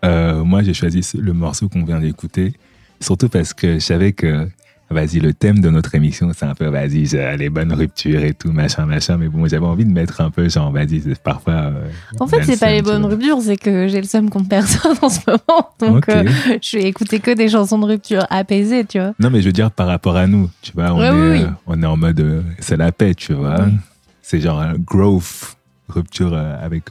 [0.03, 2.51] euh, moi, j'ai choisi le morceau qu'on vient d'écouter,
[2.99, 4.49] surtout parce que je savais que,
[4.89, 7.05] vas-y, le thème de notre émission, c'est un peu, vas-y,
[7.37, 9.17] les bonnes ruptures et tout, machin, machin.
[9.17, 11.53] Mais bon, j'avais envie de mettre un peu, genre, vas-y, parfois.
[11.53, 13.09] euh, En fait, c'est pas les bonnes vois.
[13.11, 15.69] ruptures, c'est que j'ai le seum contre personne en ce moment.
[15.79, 16.23] Donc, euh,
[16.61, 19.13] je vais écouter que des chansons de rupture apaisées, tu vois.
[19.19, 21.29] Non, mais je veux dire par rapport à nous, tu vois, on, Ouais, est, oui,
[21.39, 21.43] oui.
[21.43, 23.65] euh, on est en mode, euh, c'est la paix, tu vois.
[23.65, 23.73] Oui.
[24.21, 25.55] C'est genre growth,
[25.89, 26.85] rupture avec,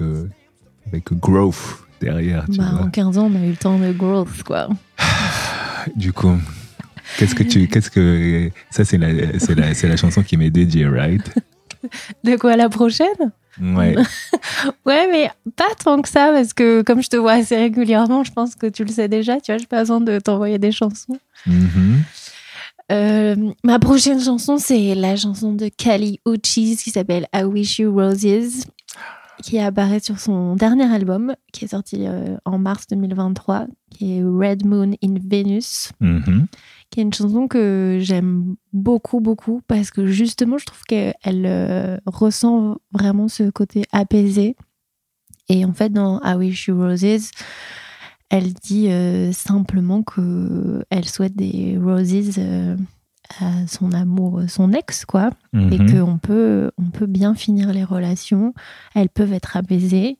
[0.87, 2.82] avec growth derrière, tu Bah, vois.
[2.82, 4.68] en 15 ans, on a eu le temps de growth, quoi.
[5.94, 6.32] Du coup,
[7.19, 10.51] qu'est-ce que tu, qu'est-ce que, ça c'est la, c'est la, c'est la chanson qui m'est
[10.51, 11.23] dédiée, right?
[12.25, 13.33] De quoi la prochaine?
[13.61, 13.95] Ouais.
[14.85, 18.33] Ouais, mais pas tant que ça, parce que comme je te vois assez régulièrement, je
[18.33, 21.19] pense que tu le sais déjà, tu vois, j'ai pas besoin de t'envoyer des chansons.
[21.47, 22.03] Mhm.
[22.92, 27.92] Euh, ma prochaine chanson, c'est la chanson de Kali Uchis qui s'appelle I Wish You
[27.92, 28.64] Roses,
[29.42, 34.23] qui apparaît sur son dernier album, qui est sorti euh, en mars 2023, qui est
[34.23, 36.47] Red Moon in Venus, Mhm.
[36.90, 41.14] Qui est une chanson que j'aime beaucoup, beaucoup, parce que justement, je trouve qu'elle
[41.46, 44.57] euh, ressent vraiment ce côté apaisé.
[45.49, 47.31] Et en fait, dans I Wish You Roses,
[48.31, 52.77] elle dit euh, simplement que elle souhaite des roses euh,
[53.40, 55.31] à son amour, son ex, quoi.
[55.55, 56.05] Et Mhm.
[56.05, 58.55] qu'on peut, on peut bien finir les relations.
[58.94, 60.18] Elles peuvent être apaisées.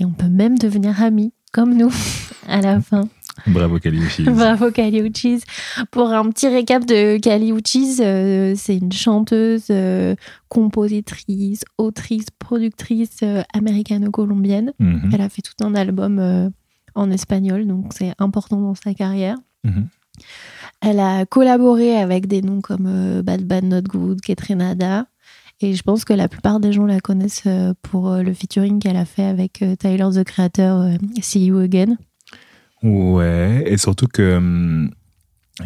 [0.00, 1.90] Et on peut même devenir amis, comme nous,
[2.48, 3.08] à la fin.
[3.46, 4.24] Bravo Kali Uchis.
[4.30, 5.42] Bravo Kali Uchis.
[5.90, 10.14] Pour un petit récap de Kali Uchis, euh, c'est une chanteuse, euh,
[10.48, 14.72] compositrice, autrice, productrice euh, américano-colombienne.
[14.78, 15.10] Mhm.
[15.12, 16.52] Elle a fait tout un album
[16.94, 19.36] en espagnol, donc c'est important dans sa carrière.
[19.64, 19.88] Mhm.
[20.80, 25.06] Elle a collaboré avec des noms comme Bad Bad Not Good, Ketrenada.
[25.60, 27.48] Et je pense que la plupart des gens la connaissent
[27.82, 31.96] pour le featuring qu'elle a fait avec Tyler, the Creator, See You Again.
[32.82, 34.90] Ouais, et surtout que hum,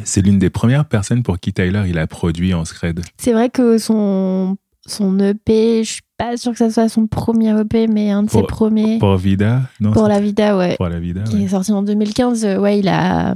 [0.05, 3.01] c'est l'une des premières personnes pour qui Tyler il a produit en scred.
[3.19, 7.51] C'est vrai que son, son EP, je suis pas sûre que ça soit son premier
[7.61, 8.99] EP, mais un de ses premiers.
[8.99, 9.63] Pour Vida?
[9.81, 10.77] Non, Pour la vida, ouais.
[10.77, 11.43] Pour la Vida, Qui ouais.
[11.43, 12.45] est sorti en 2015.
[12.45, 13.35] euh, Ouais, il a.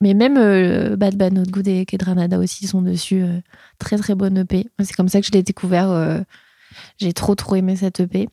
[0.00, 3.22] Mais même euh, Bad Bad Not Good et Kedranada aussi sont dessus.
[3.22, 3.40] euh,
[3.78, 4.66] très très bonne EP.
[4.80, 5.90] C'est comme ça que je l'ai découvert.
[5.90, 6.20] euh,
[7.00, 8.28] J'ai trop trop aimé cette EP.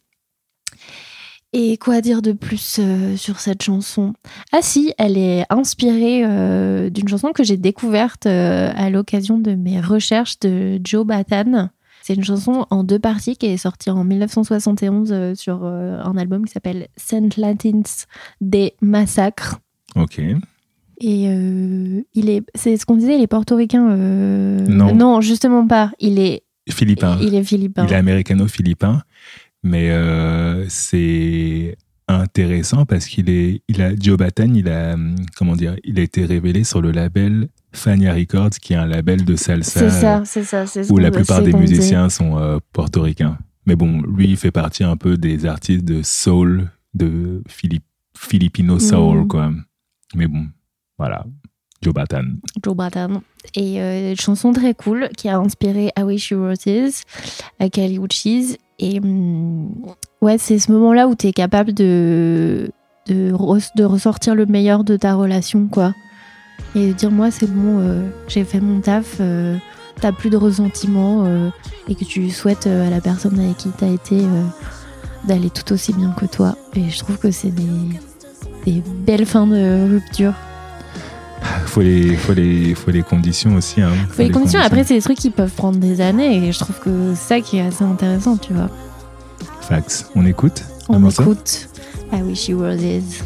[1.57, 4.13] Et quoi dire de plus euh, sur cette chanson?
[4.51, 9.55] Ah si, elle est inspirée euh, d'une chanson que j'ai découverte euh, à l'occasion de
[9.55, 11.69] mes recherches de Joe Batan.
[12.01, 16.43] C'est une chanson en deux parties qui est sortie en 1971 euh, sur un album
[16.43, 17.83] qui s'appelle Saint Latins
[18.41, 19.55] des Massacres.
[19.95, 20.19] Ok.
[20.99, 21.23] Et
[22.13, 23.95] il est, c'est ce qu'on disait, il est portoricain.
[23.95, 24.93] Non.
[24.93, 25.91] non, justement pas.
[25.99, 27.17] Il est, Philippin.
[27.21, 27.85] il est philippin.
[27.85, 29.01] Il est américano-philippin,
[29.65, 31.75] mais euh, c'est
[32.07, 34.95] intéressant parce qu'il est, il a Joe Batan, il a,
[35.35, 39.25] comment dire, il a été révélé sur le label Fania Records, qui est un label
[39.25, 40.65] de salsa C'est ça, c'est ça.
[40.67, 43.37] c'est ce où la plupart des musiciens sont euh, portoricains.
[43.65, 47.83] Mais bon, lui, il fait partie un peu des artistes de soul, de Philipp-
[48.17, 49.27] Filipino soul, Mm.
[49.27, 49.51] quoi.
[50.15, 50.45] Mais bon,
[50.99, 51.25] voilà,
[51.81, 52.23] Joe Batan.
[52.63, 53.23] Joe Batan.
[53.55, 57.01] Et euh, une chanson très cool qui a inspiré I Wish You Roses
[57.59, 58.57] à Kali Uchis.
[58.79, 59.69] Et hum,
[60.21, 62.69] ouais, c'est ce moment-là où tu es capable de,
[63.07, 65.93] de, re- de ressortir le meilleur de ta relation, quoi.
[66.75, 69.57] Et de dire, moi, c'est bon, euh, j'ai fait mon taf, euh,
[70.01, 71.49] t'as plus de ressentiment euh,
[71.87, 74.21] et que tu souhaites à la personne avec qui t'as été
[75.25, 76.55] d'aller tout aussi bien que toi.
[76.75, 77.51] Et je trouve que c'est
[78.65, 80.33] des belles fins de rupture.
[81.65, 83.81] Faut les, faut les, faut les conditions aussi.
[83.81, 83.91] Hein.
[84.11, 84.59] Faut les conditions.
[84.61, 87.41] Après, c'est des trucs qui peuvent prendre des années et je trouve que c'est ça
[87.41, 88.69] qui est assez intéressant, tu vois.
[89.61, 90.09] Fax.
[90.15, 90.63] On écoute?
[90.87, 91.69] On écoute
[92.13, 93.23] I Wish You Were This.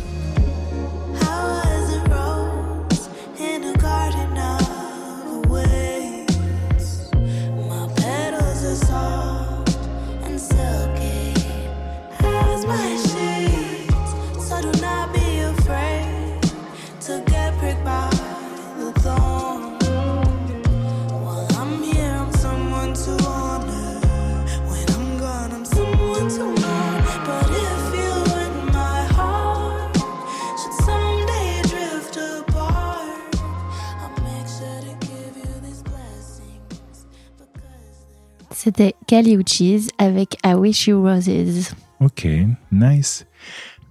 [38.70, 41.74] C'était Kali Uchis avec I Wish You Roses.
[42.00, 42.28] Ok,
[42.72, 43.26] nice.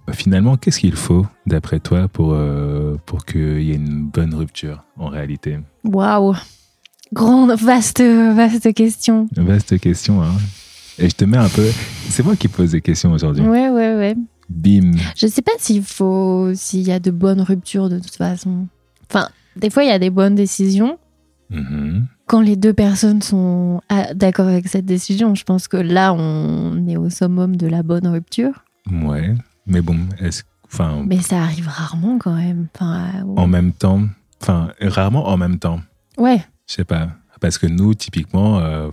[0.07, 4.33] Bah, finalement, qu'est-ce qu'il faut, d'après toi, pour, euh, pour qu'il y ait une bonne
[4.33, 5.59] rupture, en réalité?
[5.83, 6.33] Waouh
[7.11, 9.27] Grande, vaste, vaste question.
[9.35, 10.31] Vaste question, hein.
[10.97, 11.67] Et je te mets un peu...
[12.07, 13.43] C'est moi qui pose des questions aujourd'hui.
[13.43, 14.15] Ouais, ouais, ouais.
[14.47, 14.93] Bim.
[15.17, 18.67] Je sais pas s'il faut, s'il y a de bonnes ruptures de toute façon.
[19.09, 20.97] Enfin, des fois, il y a des bonnes décisions.
[21.49, 22.07] Mhm.
[22.29, 26.87] Quand les deux personnes sont ah, d'accord avec cette décision, je pense que là, on
[26.87, 28.65] est au summum de la bonne rupture.
[28.91, 29.33] Ouais.
[29.65, 30.43] Mais bon, est-ce...
[30.63, 32.67] Enfin, Mais ça arrive rarement quand même.
[32.75, 34.03] Enfin, euh, en même temps...
[34.43, 35.81] Enfin, rarement en même temps.
[36.19, 36.45] ouais.
[36.67, 37.09] Je sais pas.
[37.41, 38.89] Parce que nous, typiquement, euh,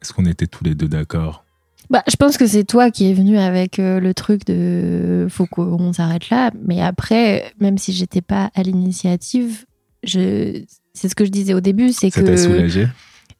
[0.00, 1.44] est-ce qu'on était tous les deux d'accord?
[1.90, 5.46] Bah, je pense que c'est toi qui es venu avec euh, le truc de faut
[5.46, 6.52] qu'on s'arrête là.
[6.64, 9.64] Mais après, même si j'étais pas à l'initiative,
[10.04, 10.62] je
[10.94, 12.88] c'est ce que je disais au début, c'est Ça t'a que soulagé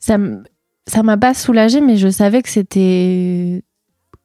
[0.05, 0.19] ça
[0.87, 3.65] ça m'a pas soulagée, mais je savais que c'était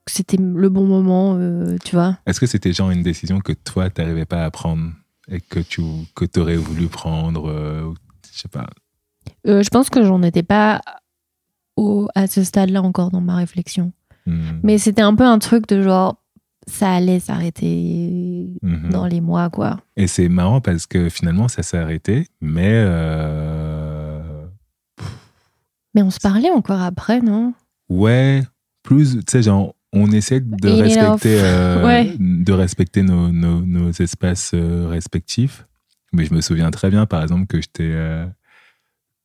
[0.05, 2.17] que c'était le bon moment, euh, tu vois.
[2.25, 4.91] Est-ce que c'était genre une décision que toi, t'arrivais pas à prendre
[5.31, 5.81] et que tu
[6.15, 7.93] que aurais voulu prendre euh,
[8.33, 8.67] Je sais pas?
[9.47, 10.81] Euh, je pense que j'en étais pas
[11.77, 13.93] au, à ce stade-là encore dans ma réflexion.
[14.25, 14.59] Hmm.
[14.63, 16.18] Mais c'était un peu un truc de genre
[16.69, 18.89] ça allait s'arrêter Mhm.
[18.91, 19.79] dans les mois, quoi.
[19.97, 24.45] Et c'est marrant parce que finalement, ça s'est arrêté, mais euh,
[25.95, 27.53] Mais on se parlait encore après, non?
[27.89, 28.43] Ouais,
[28.83, 32.13] plus, tu sais, genre, on essaie de respecter, euh, Ouais.
[32.19, 35.65] de respecter nos, nos, nos espaces euh, respectifs.
[36.13, 38.25] Mais je me souviens très bien, par exemple, que j'étais, euh,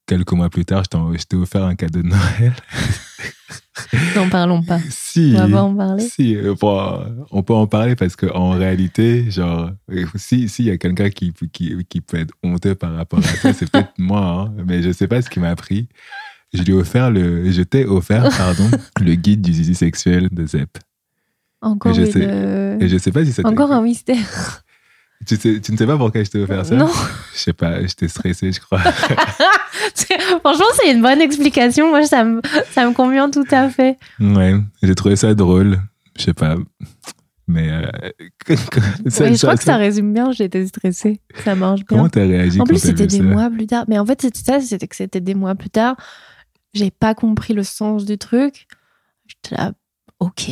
[0.07, 2.53] quelques mois plus tard, je t'ai offert un cadeau de Noël.
[4.17, 4.79] N'en parlons pas.
[4.88, 5.35] Si.
[5.37, 6.03] On va pas en parler.
[6.09, 10.71] Si, euh, bon, on peut en parler parce qu'en réalité, genre, euh, si s'il y
[10.71, 14.49] a quelqu'un qui, qui, qui peut être honteux par rapport à ça, c'est peut-être moi,
[14.49, 15.88] hein, mais je sais pas ce qui m'a pris.
[16.53, 20.47] Je lui ai offert le, je t'ai offert, pardon, le guide du zizi sexuel de
[20.47, 20.79] Zep.
[21.61, 24.62] Encore, je une, sais- euh, Et je sais pas si ça t'a- Encore un mystère.
[25.27, 26.74] Tu, sais- tu ne sais pas pourquoi je t'ai offert ça?
[26.74, 26.90] Non.
[27.33, 28.81] Je sais pas, j'étais stressé, je crois.
[30.40, 31.88] Franchement, c'est une bonne explication.
[31.88, 32.40] Moi, ça me,
[32.72, 33.96] ça me convient tout à fait.
[34.20, 35.81] Ouais, j'ai trouvé ça drôle.
[36.18, 36.57] Je sais pas.
[37.46, 37.70] Mais.
[37.70, 37.90] euh,
[38.48, 38.57] Oui,
[39.35, 40.33] je crois que ça résume bien.
[40.33, 41.20] J'étais stressée.
[41.44, 41.87] Ça marche bien.
[41.98, 43.85] Comment t'as réagi En plus, c'était des mois plus tard.
[43.88, 45.96] Mais en fait, c'était ça, c'était que c'était des mois plus tard.
[46.74, 48.66] J'ai pas compris le sens du truc.
[49.27, 49.72] J'étais là,
[50.20, 50.50] ok.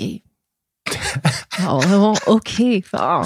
[1.59, 2.63] Alors, vraiment, ok.
[2.79, 3.23] Enfin,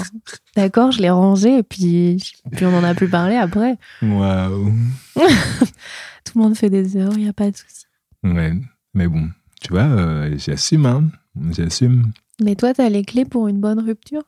[0.55, 2.17] D'accord, je l'ai rangé et puis,
[2.51, 3.77] puis on en a plus parlé après.
[4.01, 4.73] Waouh.
[5.15, 7.85] Tout le monde fait des erreurs, il n'y a pas de souci.
[8.23, 8.53] Ouais,
[8.93, 9.29] mais bon,
[9.61, 11.09] tu vois, euh, j'assume, hein.
[11.51, 12.11] J'assume.
[12.41, 14.23] Mais toi, t'as les clés pour une bonne rupture?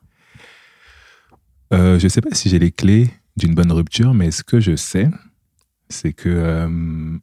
[1.72, 4.76] Euh, je sais pas si j'ai les clés d'une bonne rupture, mais ce que je
[4.76, 5.08] sais,
[5.88, 7.18] c'est que, euh,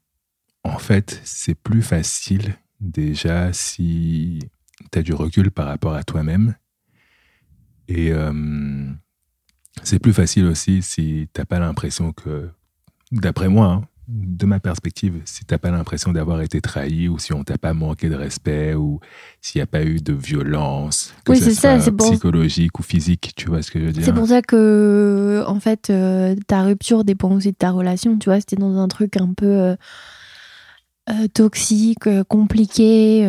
[0.64, 4.40] en fait, c'est plus facile déjà si
[4.92, 6.56] tu as du recul par rapport à toi-même.
[7.88, 8.32] Et euh,
[9.84, 12.50] c'est plus facile aussi si t'as pas l'impression que,
[13.12, 17.34] d'après moi, hein, de ma perspective, si t'as pas l'impression d'avoir été trahi ou si
[17.34, 19.02] on t'a pas manqué de respect ou
[19.42, 22.10] s'il n'y a pas eu de violence, que Oui, ce c'est ça, soit c'est pour-
[22.10, 24.06] psychologique ou physique, tu vois ce que je veux dire?
[24.06, 28.18] C'est pour ça que, en fait, euh, ta rupture dépend aussi de ta relation.
[28.18, 29.76] Tu vois, c'était dans un truc un peu
[31.10, 33.26] euh, toxique, compliqué.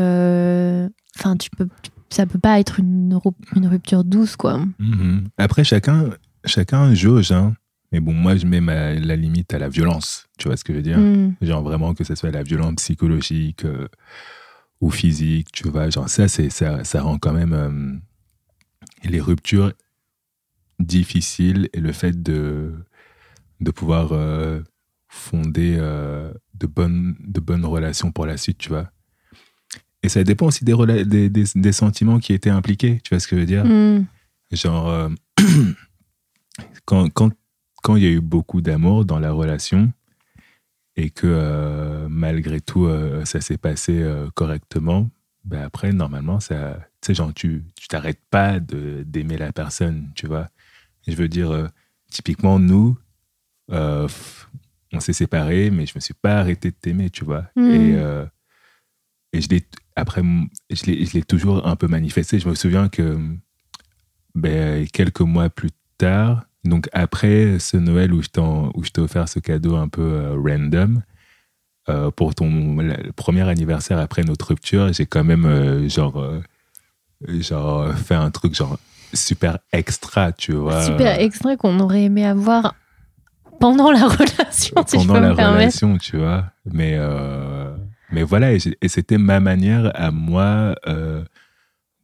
[1.18, 1.68] Enfin, tu peux,
[2.10, 3.18] ça peut pas être une,
[3.56, 4.64] une rupture douce, quoi.
[4.78, 5.28] Mhm.
[5.36, 6.10] Après, chacun,
[6.44, 7.54] chacun jauge, hein.
[7.90, 10.26] Mais bon, moi, je mets ma- la limite à la violence.
[10.38, 10.98] Tu vois ce que je veux dire?
[10.98, 11.36] Mm.
[11.40, 13.88] Genre vraiment que ce soit la violence psychologique euh,
[14.80, 15.88] ou physique, tu vois.
[15.88, 17.96] Genre ça, c'est, ça, ça rend quand même euh,
[19.08, 19.72] les ruptures
[20.78, 22.74] difficiles et le fait de,
[23.60, 24.60] de pouvoir euh,
[25.08, 28.90] fonder de, bonnes, de bonnes relations pour la suite, tu vois.
[30.08, 33.20] Et ça dépend aussi des, rela- des, des, des sentiments qui étaient impliqués, tu vois
[33.20, 33.66] ce que je veux dire?
[33.66, 34.06] Mm.
[34.52, 35.10] Genre, euh,
[36.86, 37.30] quand, quand,
[37.82, 39.92] quand il y a eu beaucoup d'amour dans la relation
[40.96, 44.02] et que euh, malgré tout euh, ça s'est passé
[44.34, 45.10] correctement,
[45.44, 50.26] ben après, normalement, ça, tu sais, genre, tu t'arrêtes pas de- d'aimer la personne, tu
[50.26, 50.48] vois?
[51.06, 51.68] Je veux dire,
[52.10, 52.96] typiquement, nous,
[53.70, 54.08] on
[55.00, 57.44] s'est séparés, mais je me suis pas arrêté de t'aimer, tu vois?
[57.56, 57.74] Mhm.
[57.74, 57.96] Et,
[59.32, 59.62] et je l'ai,
[59.98, 60.22] après,
[60.70, 62.38] je l'ai, toujours un peu manifesté.
[62.38, 63.18] Je me souviens que
[64.34, 69.76] ben, quelques mois plus tard, donc après ce Noël où je, t'ai offert ce cadeau
[69.76, 71.02] un peu euh, random,
[71.88, 76.24] euh, pour ton le premier anniversaire après notre rupture, j'ai quand même euh, genre,
[77.26, 78.78] genre fait un truc genre
[79.12, 80.84] super extra, tu vois.
[80.84, 82.76] Super extrait qu'on aurait aimé avoir
[83.58, 85.58] pendant la relation, si je pendant peux la me permettre.
[85.58, 86.44] relation, tu vois.
[86.70, 86.96] Mais,
[88.10, 91.24] mais voilà, et, c'était ma manière à moi euh,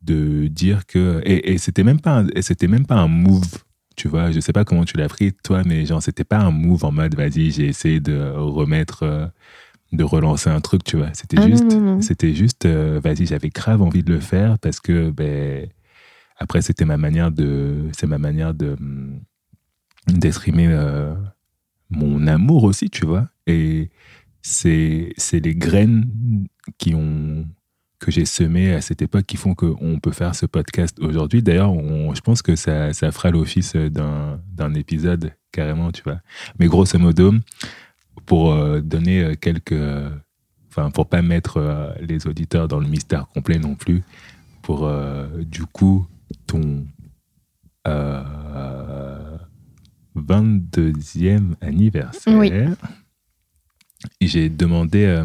[0.03, 1.23] de dire que.
[1.25, 3.65] Et, et c'était même pas, un- et même pas un move,
[3.97, 4.31] tu vois.
[4.31, 6.93] Je sais pas comment tu l'as pris, toi, mais genre, c'était pas un move en
[6.93, 9.27] mode, vas-y, j'ai essayé de remettre, euh,
[9.93, 11.11] de relancer un truc, tu vois.
[11.15, 15.11] C'était Ah juste, c'était juste, euh, vas-y, j'avais grave envie de le faire parce que,
[15.11, 15.69] ben,
[16.37, 19.21] après, c'était ma manière de, c'est ma manière de, hum,
[20.09, 21.15] d'exprimer euh,
[21.91, 23.29] mon amour aussi, tu vois.
[23.47, 23.91] Et
[24.45, 26.47] c'est, les graines
[26.79, 27.47] qui ont,
[27.99, 31.43] que j'ai semées à cette époque qui font qu'on peut faire ce podcast aujourd'hui.
[31.43, 31.75] D'ailleurs,
[32.15, 36.21] je pense que ça, ça fera l'office d'un, épisode carrément, tu vois.
[36.59, 37.33] Mais grosso modo,
[38.27, 39.75] pour euh, donner quelques.
[40.69, 44.03] Enfin, pour pas mettre euh, les auditeurs dans le mystère complet non plus,
[44.61, 46.05] pour euh, du coup
[46.49, 46.85] ton
[47.87, 49.39] euh,
[50.17, 52.37] 22e anniversaire.
[52.37, 52.51] Oui.
[54.21, 55.25] J'ai demandé euh,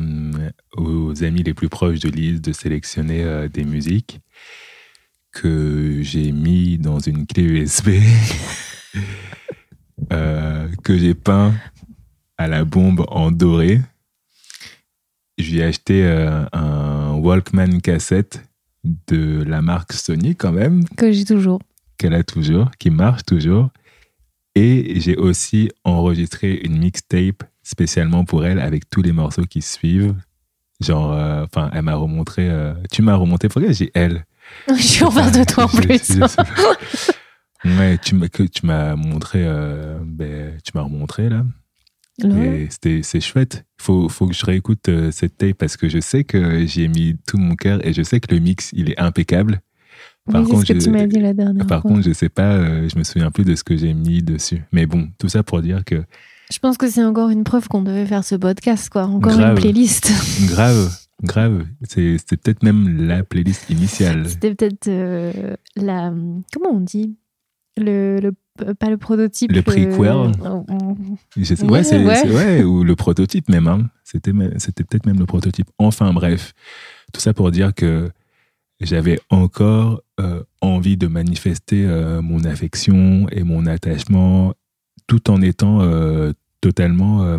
[0.77, 4.19] aux amis les plus proches de Lise de sélectionner euh, des musiques
[5.31, 7.89] que j'ai mis dans une clé USB
[10.11, 11.53] euh, que j'ai peint
[12.37, 13.81] à la bombe en doré.
[15.37, 16.03] Je lui ai acheté
[16.51, 18.43] un Walkman cassette
[19.07, 21.61] de la marque Sony quand même, Que j'ai toujours.
[21.97, 23.69] qu'elle a toujours, qui marche toujours.
[24.55, 30.15] Et j'ai aussi enregistré une mixtape spécialement pour elle avec tous les morceaux qui suivent.
[30.81, 32.49] Genre, euh, enfin, elle m'a remontré.
[32.49, 33.47] euh, tu m'as remonté.
[33.49, 34.25] Pourquoi j'ai elle
[34.69, 36.19] Je suis en face de toi en plus.
[37.65, 39.39] ouais, tu m'as, tu m'as montré.
[39.43, 41.45] euh, ben, tu m'as remontré là.
[42.23, 42.67] Ouais.
[42.85, 43.65] Et c'est chouette.
[43.79, 47.15] Faut, faut que je réécoute cette tape parce que je sais que j'y ai mis
[47.27, 49.61] tout mon cœur et je sais que le mix, il est impeccable.
[50.29, 51.91] Par Oui, contre, ce que je- tu m'as dit la dernière Par fois.
[51.91, 54.61] contre, je sais pas, je me souviens plus de ce que j'ai mis dessus.
[54.73, 56.03] Mais bon, tout ça pour dire que
[56.51, 59.03] Je pense que c'est encore une preuve qu'on devait faire ce podcast, quoi.
[59.05, 59.55] Encore Grave.
[59.55, 60.11] une playlist.
[60.49, 60.91] grave,
[61.23, 64.27] grave, c'était peut-être même la playlist initiale.
[64.27, 66.11] C'était peut-être euh, la.
[66.53, 67.15] Comment on dit?
[67.77, 69.51] Le, le- Pas le prototype.
[69.51, 69.91] Le prequel.
[70.43, 72.29] euh, Ouais, c'est, ouais.
[72.33, 73.67] ouais, ou le prototype même.
[73.67, 73.89] hein.
[74.03, 75.67] C'était, c'était peut-être même le prototype.
[75.77, 76.53] Enfin bref,
[77.13, 78.09] tout ça pour dire que
[78.81, 84.53] j'avais encore euh, envie de manifester euh, mon affection et mon attachement
[85.09, 86.31] tout en étant euh,
[86.61, 87.23] totalement...
[87.23, 87.37] euh,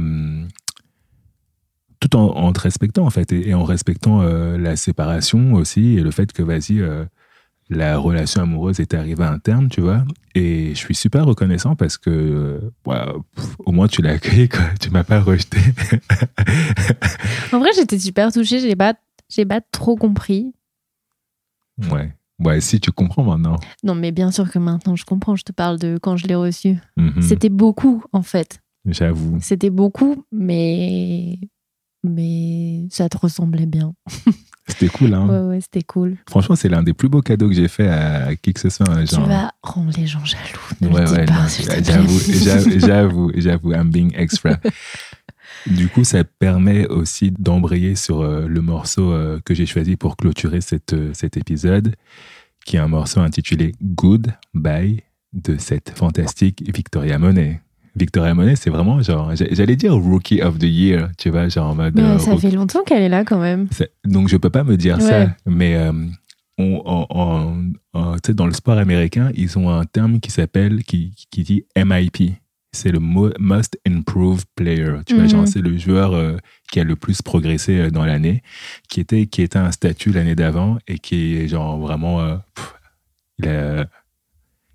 [2.01, 5.99] tout en, en te respectant en fait et, et en respectant euh, la séparation aussi
[5.99, 6.83] et le fait que vas-y
[7.69, 10.05] la relation amoureuse est arrivée à un terme tu vois
[10.35, 14.89] et je suis super reconnaissant parce que pff, au moins tu l'as accueilli quoi tu
[14.91, 15.59] m'as pas rejeté
[17.53, 18.61] En vrai, j'étais super touchée.
[18.61, 18.95] J'ai pas,
[19.29, 20.55] j'ai pas trop compris.
[21.91, 25.37] ouais ouais si tu comprends maintenant Non, mais bien sûr que maintenant je comprends.
[25.37, 26.79] Je te parle de quand je l'ai reçu.
[26.97, 27.23] Mhm.
[27.23, 28.61] C'était beaucoup, en fait.
[28.85, 31.39] j'avoue C'était beaucoup, mais.
[32.03, 33.93] Mais ça te ressemblait bien.
[34.71, 36.17] c'était cool hein Ouais, ouais, c'était cool.
[36.29, 38.89] franchement c'est l'un des plus beaux cadeaux que j'ai fait à qui que ce soit
[38.89, 40.43] hein, Tu genre vas rendre les gens jaloux.
[40.81, 42.19] Ne Ouais, le ouais, j'avoue,
[42.79, 44.59] j'avoue, j'avoue, I'm being extra.
[45.67, 50.17] Du coup, ça permet aussi d'embrayer sur euh, le morceau euh, que j'ai choisi pour
[50.17, 51.95] clôturer cette, euh, cet épisode,
[52.65, 55.03] qui est un morceau intitulé Good Bye
[55.33, 57.61] de cette fantastique Victoria Monet.
[57.97, 61.71] Victoria Monet, c'est vraiment genre, j'a- j'allais dire Rookie of the Year, tu vois, genre
[61.71, 61.95] en mode.
[61.97, 63.69] Mais euh, ça rookie- fait longtemps qu'elle est là quand même.
[64.05, 65.03] Donc, je peux pas me dire Ouais.
[65.03, 65.93] ça, mais euh,
[66.59, 67.73] on-
[68.35, 72.35] dans le sport américain, ils ont un terme qui s'appelle, qui, qui dit MIP.
[72.73, 74.99] C'est le mo- Most Improved Player.
[75.05, 75.29] Tu vois, Mhm.
[75.31, 76.37] genre, c'est le joueur euh,
[76.71, 78.43] qui a le plus progressé euh, dans l'année,
[78.89, 82.21] qui était, qui était un statut l'année d'avant et qui est genre vraiment.
[82.21, 82.75] euh, pff,
[83.41, 83.87] il, a,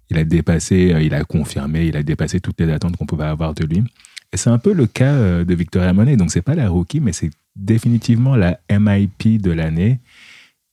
[0.10, 3.26] il a dépassé, euh, il a confirmé, il a dépassé toutes les attentes qu'on pouvait
[3.26, 3.84] avoir de lui.
[4.32, 6.18] Et c'est un peu le cas euh, de Victoria Monet.
[6.18, 10.00] Donc, c'est pas la rookie, mais c'est définitivement la MIP de l'année.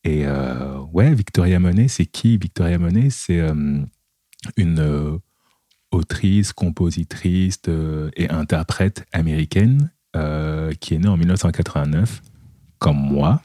[0.05, 2.37] Et euh, ouais, Victoria Monet, c'est qui?
[2.37, 3.41] Victoria Monet, c'est
[4.57, 5.20] une
[5.93, 7.61] autrice, compositrice
[8.16, 9.93] et interprète américaine
[10.80, 12.20] qui est née en 1989,
[12.80, 13.41] comme moi.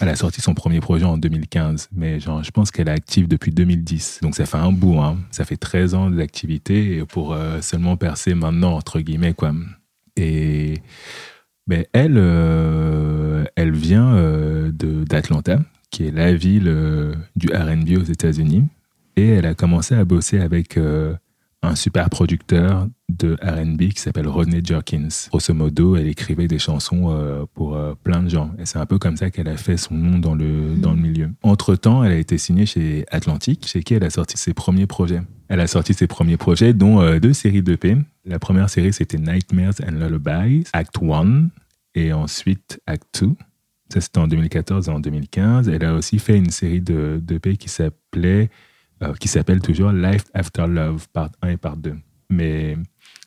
[0.00, 3.28] Elle a sorti son premier projet en 2015, mais genre, je pense qu'elle est active
[3.28, 4.20] depuis 2010.
[4.22, 5.16] Donc ça fait un bout, hein.
[5.30, 9.32] ça fait 13 ans d'activité pour euh, seulement percer maintenant, entre guillemets.
[9.32, 9.54] Quoi.
[10.16, 10.82] Et
[11.66, 15.58] ben, elle, euh, elle vient euh, d'Atlanta,
[15.90, 18.64] qui est la ville euh, du RB aux États-Unis.
[19.16, 20.78] Et elle a commencé à bosser avec
[21.66, 25.08] un super producteur de RB qui s'appelle Rodney Jerkins.
[25.28, 28.50] Grosso modo, elle écrivait des chansons euh, pour euh, plein de gens.
[28.58, 31.00] Et c'est un peu comme ça qu'elle a fait son nom dans le, dans le
[31.00, 31.30] milieu.
[31.42, 35.22] Entre-temps, elle a été signée chez Atlantic, chez qui elle a sorti ses premiers projets.
[35.48, 37.96] Elle a sorti ses premiers projets, dont euh, deux séries d'EP.
[38.24, 41.48] La première série, c'était Nightmares and Lullabies, Act 1,
[41.94, 43.30] et ensuite Act 2.
[43.92, 45.68] Ça, c'était en 2014 et en 2015.
[45.68, 48.50] Elle a aussi fait une série de d'EP qui s'appelait,
[49.02, 51.96] euh, qui s'appelle toujours Life After Love, part 1 et part 2.
[52.30, 52.76] Mais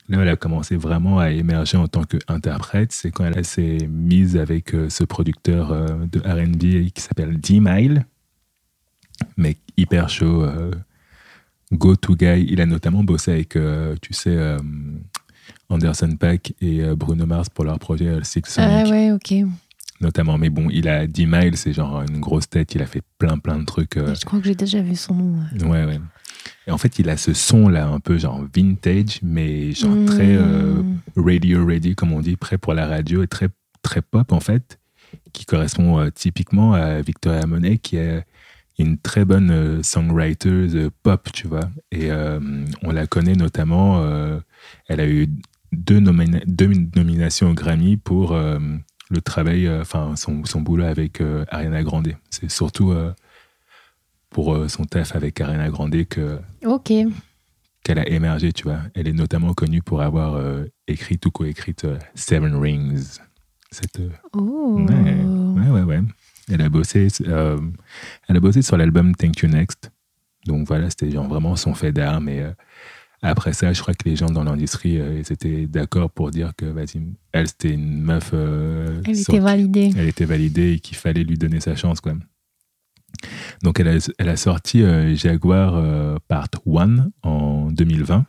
[0.09, 2.91] là, où elle a commencé vraiment à émerger en tant qu'interprète.
[2.91, 8.05] C'est quand elle s'est mise avec euh, ce producteur euh, de RB qui s'appelle D-Mile,
[9.37, 10.71] mec hyper chaud, euh,
[11.71, 12.45] go-to guy.
[12.49, 13.57] Il a notamment bossé avec,
[14.01, 14.57] tu sais,
[15.69, 19.47] Anderson Paak et Bruno Mars pour leur projet Six Ah Sonic, ouais, ok.
[20.01, 20.37] Notamment.
[20.37, 22.73] Mais bon, il a 10 miles, c'est genre une grosse tête.
[22.75, 23.97] Il a fait plein, plein de trucs.
[23.97, 25.39] euh, Je crois que j'ai déjà vu son nom.
[25.59, 25.63] ouais.
[25.65, 25.99] Ouais, ouais.
[26.67, 30.05] Et en fait, il a ce son-là, un peu genre vintage, mais genre Mm.
[30.05, 30.81] très euh,
[31.15, 33.49] radio ready, comme on dit, prêt pour la radio, et très,
[33.81, 34.79] très pop, en fait,
[35.33, 38.23] qui correspond euh, typiquement à Victoria Monet, qui est
[38.77, 41.69] une très bonne songwriter pop, tu vois.
[41.91, 42.09] Et
[42.81, 44.01] on la connaît notamment,
[44.87, 45.27] elle a eu
[45.73, 48.39] deux, nomina- deux nominations au Grammy pour
[49.09, 52.13] le travail, euh, enfin, son, son boulot avec euh, Ariana Grande.
[52.29, 53.13] C'est surtout euh,
[54.29, 56.91] pour son taf avec Ariana Grande que Ok.
[57.83, 58.79] qu'elle a émergé, tu vois.
[58.93, 63.17] Elle est notamment connue pour avoir euh, écrit ou coécrit euh, Seven Rings.
[63.71, 64.85] Cette, euh, Oh.
[64.87, 66.01] ouais, ouais, ouais, ouais.
[66.51, 69.91] Elle a bossé, elle a bossé sur l'album Thank You Next.
[70.47, 71.91] Donc voilà, c'était genre vraiment son fait
[72.41, 72.51] euh,
[73.21, 76.53] après ça, je crois que les gens dans l'industrie, euh, ils étaient d'accord pour dire
[76.57, 77.01] que, vas-y,
[77.33, 78.31] elle, c'était une meuf.
[78.33, 79.91] euh, Elle était validée.
[79.97, 81.99] elle était validée et qu'il fallait lui donner sa chance.
[82.01, 82.13] Quoi.
[83.63, 88.25] Donc elle a, elle a sorti euh, Jaguar Part 1 en 2020.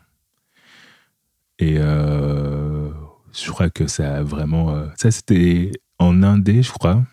[1.61, 4.75] Et je crois que ça a vraiment.
[4.97, 7.05] ça, c'était en indé, je crois,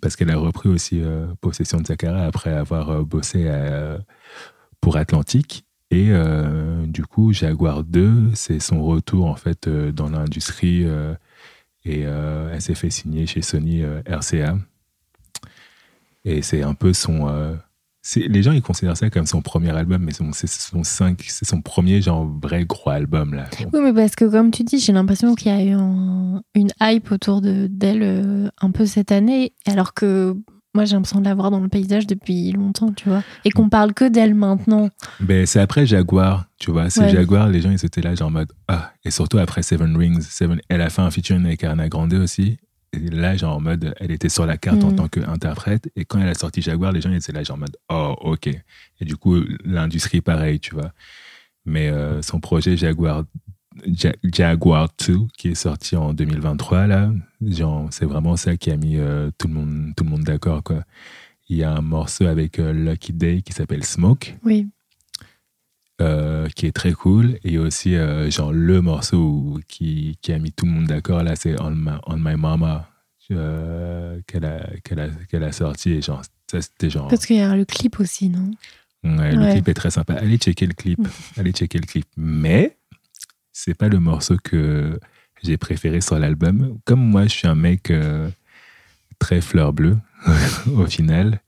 [0.00, 3.98] parce qu'elle a repris aussi euh, Possession de Sakara après avoir euh, bossé à-
[4.80, 5.64] pour Atlantique.
[5.92, 11.14] Et euh, du coup, Jaguar 2, c'est son retour en fait euh, dans l'industrie euh,
[11.84, 14.56] et elle s'est fait signer chez Sony RCA.
[16.24, 17.26] Et c'est un peu son.
[18.16, 20.46] les gens ils considèrent ça comme son premier album, mais c'est
[21.44, 23.46] son, premier genre vrai gros album là.
[23.72, 26.70] Oui, mais parce que comme tu dis, j'ai l'impression qu'il y a eu un- une
[26.80, 30.36] hype autour de- d'elle un peu cette année, alors que
[30.74, 33.68] moi j'ai l'impression de la voir dans le paysage depuis longtemps, tu vois, et qu'on
[33.68, 34.88] parle que d'elle maintenant.
[35.20, 36.88] Ben, c'est après Jaguar, tu vois.
[36.90, 37.10] C'est Ouais.
[37.10, 40.22] Jaguar, les gens, ils étaient là, genre en mode, ah, et surtout après Seven Rings.
[40.22, 42.56] Seven, elle a fait un featuring avec Ariana Grande aussi.
[42.94, 44.96] Et là, genre en mode, elle était sur la carte en Mm.
[44.96, 45.90] tant qu'interprète.
[45.96, 48.14] Et quand elle a sorti Jaguar, les gens, ils étaient là, genre en mode, oh,
[48.20, 48.48] ok.
[49.00, 50.92] Et du coup, l'industrie, pareil, tu vois.
[51.64, 53.24] Mais euh, son projet Jaguar,
[53.86, 58.76] Ja- Jaguar 2, qui est sorti en 2023, là, genre, c'est vraiment ça qui a
[58.76, 60.84] mis euh, tout le monde, tout le monde d'accord, quoi.
[61.48, 64.68] Il y a un morceau avec euh, Lucky Day qui s'appelle Smoke Oui.
[66.00, 67.38] euh, qui est très cool.
[67.44, 67.94] Et aussi
[68.30, 71.98] genre le morceau qui, qui a mis tout le monde d'accord là, c'est On, My-
[72.06, 72.88] On My Mama
[73.28, 75.92] qu'elle a, qu'elle a, qu'elle a sorti.
[75.92, 77.08] Et genre, ça c'était genre.
[77.08, 78.50] Parce qu'il y a le clip aussi, non?
[79.04, 80.14] Ouais, le clip est très sympa.
[80.14, 81.00] Allez checker le clip.
[81.36, 82.06] Allez checker le clip.
[82.16, 82.76] Mais
[83.52, 84.98] c'est pas le morceau que
[85.42, 86.78] j'ai préféré sur l'album.
[86.84, 88.28] Comme moi, je suis un mec euh,
[89.18, 89.98] très fleur bleue
[90.74, 91.40] au final.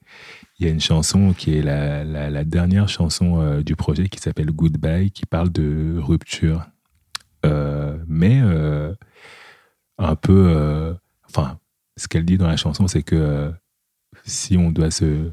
[0.59, 4.53] Il y a une chanson qui est la, dernière chanson euh, du projet qui s'appelle
[4.53, 6.67] Goodbye, qui parle de rupture.
[7.45, 8.41] Euh, mais
[9.99, 10.97] un peu.
[11.29, 11.59] enfin,
[11.97, 13.53] ce qu'elle dit dans la chanson, c'est que
[14.25, 15.31] si on doit se.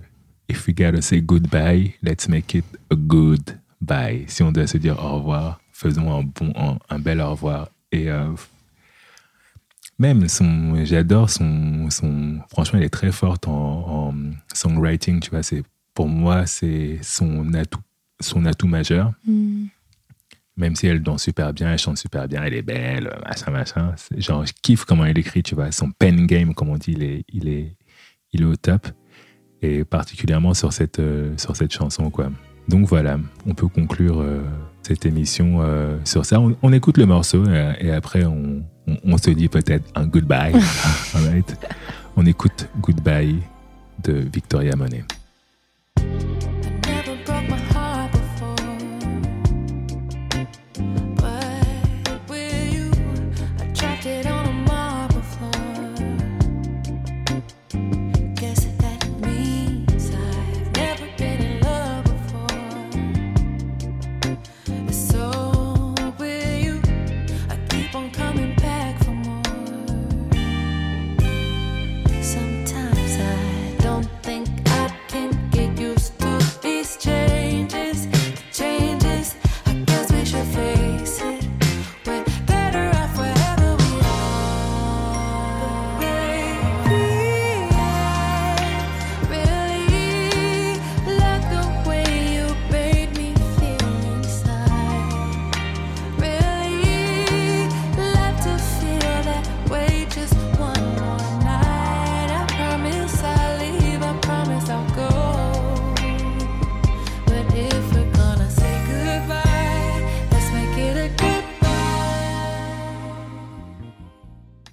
[0.49, 4.25] If we gotta say goodbye, let's make it a good bye.
[4.27, 7.69] Si on doit se dire au revoir, faisons un bon, un, un bel au revoir.
[7.91, 8.29] Et euh,
[9.99, 14.13] même son, j'adore son, son, franchement, elle est très forte en, en
[14.53, 15.43] songwriting, tu vois.
[15.43, 15.63] C'est,
[15.93, 17.81] pour moi, c'est son atout,
[18.19, 19.13] son atout majeur.
[19.25, 19.65] Hmm.
[20.57, 23.95] Même si elle danse super bien, elle chante super bien, elle est belle, machin, machin.
[24.17, 25.71] Genre, je kiffe comment elle écrit, tu vois.
[25.71, 27.75] Son pen game, comme on dit, il est, il est,
[28.33, 28.87] il est au top.
[29.61, 32.31] Et particulièrement sur cette, euh, sur cette chanson, quoi.
[32.67, 34.43] Donc voilà, on peut conclure euh,
[34.83, 36.39] cette émission euh, sur ça.
[36.39, 40.05] On, on écoute le morceau euh, et après on, on, on se dit peut-être un
[40.05, 40.53] goodbye.
[42.17, 43.37] On écoute Goodbye
[44.03, 45.05] de Victoria Monet.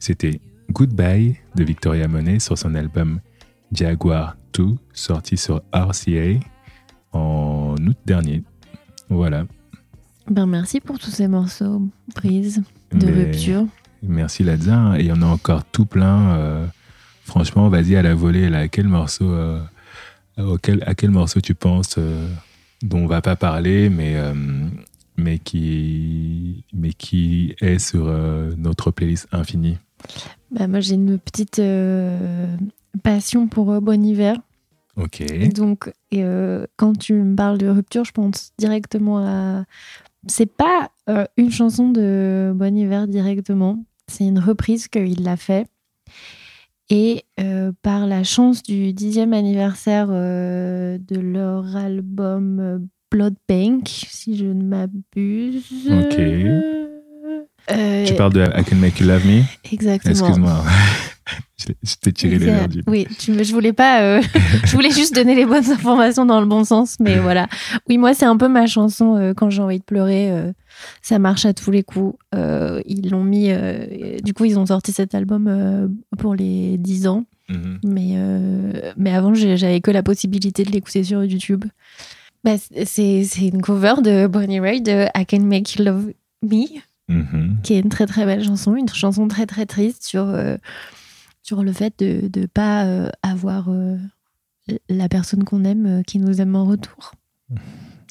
[0.09, 0.41] C'était
[0.73, 3.21] Goodbye de Victoria Monet sur son album
[3.73, 6.41] Jaguar 2, sorti sur RCA
[7.13, 8.43] en août dernier.
[9.11, 9.45] Voilà.
[10.31, 11.83] Ben merci pour tous ces morceaux,
[12.15, 12.63] Brise,
[12.95, 13.67] de Mais- rupture.
[14.03, 14.95] Merci Ladza.
[14.97, 16.31] Et il y en a encore tout plein.
[16.39, 16.67] euh,
[17.25, 18.49] franchement, vas-y à la volée.
[18.49, 19.61] Là, à quel morceau, euh,
[20.39, 22.27] auquel, à quel morceau tu penses euh,
[22.83, 24.17] dont on va pas parler, mais,
[25.19, 29.77] mais, qui, mais qui est sur euh, notre playlist infinie
[30.51, 32.57] Ben, moi j'ai une petite euh,
[33.03, 34.37] passion pour euh, Bon Hiver.
[34.97, 35.23] Ok.
[35.53, 39.65] Donc, euh, quand tu me parles de rupture, je pense directement à.
[40.27, 40.91] C'est pas
[41.37, 45.69] une chanson de Bon Hiver directement, c'est une reprise qu'il l'a fait.
[46.91, 54.37] Et euh, par la chance du dixième anniversaire euh, de leur album Blood Bank, si
[54.37, 55.65] je ne m'abuse.
[55.87, 56.19] Ok.
[57.71, 59.43] Euh, Tu parles de I Can Make You Love Me?
[59.73, 60.13] Exactement.
[60.15, 60.65] Excuse-moi.
[61.59, 62.83] Je, t'ai tiré les verres du.
[62.87, 64.01] Oui, tu me- je voulais pas.
[64.01, 64.23] euh,
[64.65, 67.49] je voulais juste donner les bonnes informations dans le bon sens, mais voilà.
[67.89, 70.33] Oui, moi, c'est un peu ma chanson euh, quand j'ai envie de pleurer.
[71.03, 72.17] ça marche à tous les coups.
[72.35, 73.51] Ils l'ont mis.
[74.23, 77.79] du coup, ils ont sorti cet album pour les 10 ans, Mhm.
[77.85, 78.15] mais,
[78.97, 81.65] mais avant, j'avais que la possibilité de l'écouter sur YouTube.
[82.45, 82.53] Bah,
[82.85, 86.13] c'est une cover de Bonnie Raitt de I Can Make You Love
[86.43, 86.65] Me
[87.09, 87.57] Mhm.
[87.63, 90.59] qui est une très très belle chanson, une chanson très très triste sur, euh,
[91.43, 93.97] sur le fait de ne pas euh, avoir euh,
[94.91, 97.13] la personne qu'on aime qui nous aime en retour.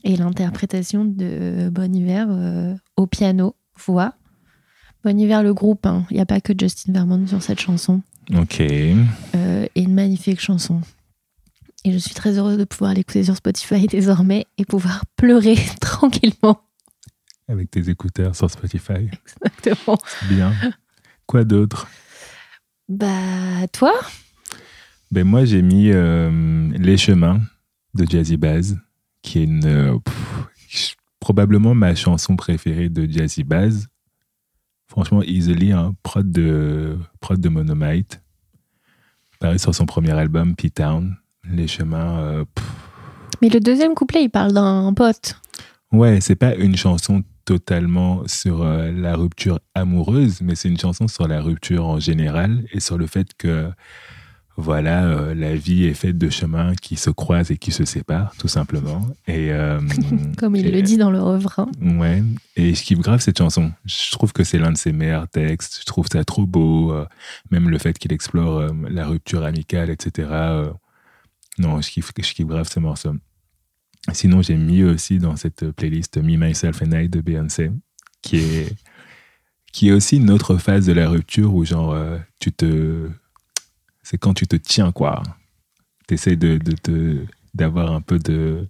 [0.03, 2.27] Et l'interprétation de Bon Hiver
[2.95, 3.55] au piano,
[3.85, 4.15] voix.
[5.03, 6.05] Bon Hiver, le groupe, hein.
[6.09, 8.01] il n'y a pas que Justin Vermont sur cette chanson.
[8.35, 8.59] Ok.
[8.61, 8.95] Et
[9.75, 10.81] une magnifique chanson.
[11.87, 16.61] Et je suis très heureuse de pouvoir l'écouter sur Spotify désormais et pouvoir pleurer tranquillement.
[17.47, 19.07] Avec tes écouteurs sur Spotify.
[19.25, 19.97] Exactement.
[20.27, 20.53] Bien.
[21.27, 21.87] Quoi d'autre?
[22.89, 23.93] Bah, toi?
[25.11, 27.39] Ben moi, j'ai mis euh, Les Chemins
[27.93, 28.77] de Jazzy Baz,
[29.21, 33.87] qui est une, euh, pff, probablement ma chanson préférée de Jazzy Baz.
[34.87, 38.21] Franchement, easily, hein, prod, de, prod de Monomite.
[39.39, 41.15] Pareil sur son premier album, P-Town.
[41.51, 42.19] Les Chemins.
[42.19, 42.45] euh.
[43.41, 45.39] Mais le deuxième couplet, il parle d'un pote.
[45.91, 51.07] ouais, c'est pas une chanson totalement sur euh, la rupture amoureuse, mais c'est une chanson
[51.07, 53.69] sur la rupture en général et sur le fait que
[54.59, 58.33] voilà, euh, la vie est faite de chemins qui se croisent et qui se séparent,
[58.39, 59.05] tout simplement.
[59.27, 59.79] Et, euh,
[60.37, 61.67] Comme il et- le dit dans le refrain.
[61.79, 62.23] Ouais,
[62.55, 63.71] et je kiffe grave cette chanson.
[63.85, 65.77] Je trouve que c'est l'un de ses meilleurs textes.
[65.81, 66.91] Je trouve ça trop beau.
[67.51, 70.27] même le fait qu'il explore la rupture amicale, etc.
[71.57, 73.13] non, je kiffe, je kiffe grave ce morceau.
[74.13, 77.71] Sinon, j'ai mis aussi dans cette playlist Me, Myself and I de Beyoncé,
[78.21, 78.75] qui est,
[79.73, 83.09] qui est aussi une autre phase de la rupture où, genre, euh, tu te.
[84.03, 85.21] C'est quand tu te tiens, quoi.
[86.07, 86.59] Tu essaies de,
[87.53, 88.67] d'avoir un peu de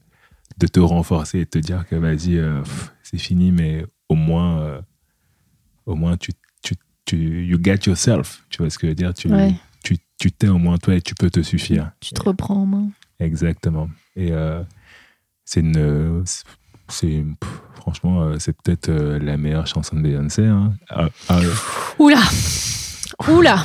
[0.58, 2.64] de te renforcer et de te dire que vas-y, euh,
[3.04, 4.82] c'est fini, mais au moins, euh,
[5.86, 6.32] au moins tu,
[6.64, 6.74] tu,
[7.06, 8.44] tu, you get yourself.
[8.50, 9.14] Tu vois ce que je veux dire?
[9.26, 9.54] Ouais.
[9.88, 11.92] Tu, tu t'es au moins toi et tu peux te suffire.
[12.02, 12.90] Tu te reprends en main.
[13.20, 13.90] Exactement.
[14.16, 14.62] Et euh,
[15.46, 16.24] c'est une.
[16.90, 17.24] C'est,
[17.76, 20.46] franchement, euh, c'est peut-être euh, la meilleure chanson de Beyoncé.
[20.46, 20.74] Hein.
[20.90, 21.40] Ah, ah,
[22.00, 22.20] Oula
[23.30, 23.64] Oula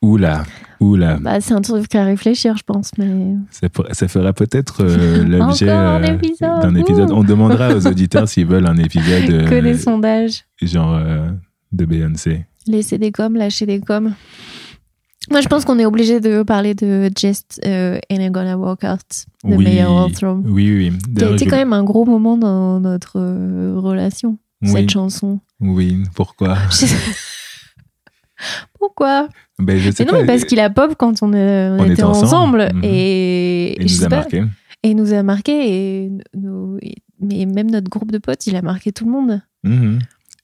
[0.00, 0.44] oula,
[0.80, 1.18] oula.
[1.20, 2.90] bah, C'est un truc à réfléchir, je pense.
[2.98, 7.10] Mais Ça, fera peut-être euh, l'objet euh, épisode, d'un épisode.
[7.12, 10.44] On demandera aux auditeurs s'ils veulent un épisode que des sondages.
[10.62, 11.00] genre
[11.72, 12.44] de Beyoncé.
[12.66, 14.14] Laisser des coms, lâcher des coms.
[15.30, 19.26] Moi, je pense qu'on est obligé de parler de Just euh, Ain't Gonna Walk Out
[19.44, 20.42] de oui, Waldron.
[20.44, 20.92] oui, oui.
[21.16, 25.38] Qui a été quand même un gros moment dans notre euh, relation, oui, cette chanson.
[25.60, 26.56] oui, pourquoi?
[28.78, 29.28] Pourquoi?
[29.58, 30.20] Ben, je sais Mais non, pas.
[30.22, 32.62] mais parce qu'il a pop quand on, euh, on On était était ensemble.
[32.62, 32.70] ensemble.
[32.76, 32.80] Mhm.
[32.84, 34.44] Et, Il je nous a pas, marqué.
[34.82, 36.04] et nous a marqué.
[36.06, 39.42] Et nous, et- mais même notre groupe de potes, il a marqué tout le monde.
[39.62, 39.98] Mhm.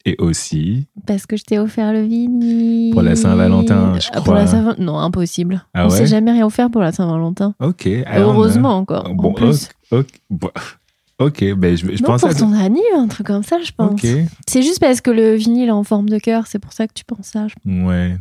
[0.09, 2.93] Et aussi, Parce que je t'ai offert le vinyle.
[2.93, 4.37] Pour la Saint-Valentin, je Ah, Pour crois.
[4.37, 5.65] la Saint non, impossible.
[5.75, 7.55] Ah on ouais s'est jamais rien offert pour la Saint-Valentin.
[7.61, 7.89] ok.
[8.17, 9.13] Heureusement encore.
[9.15, 9.69] Bon, en plus.
[9.91, 10.07] ok.
[11.19, 13.93] ok, ben, je, je non, pour à ton anniv, un truc comme ça, je pense.
[13.93, 14.07] Ok,
[14.49, 16.93] C'est juste parce que le vinyle est en forme de cœur, c'est pour ça que
[16.95, 17.49] tu penses ça.
[17.49, 18.17] je- ouais.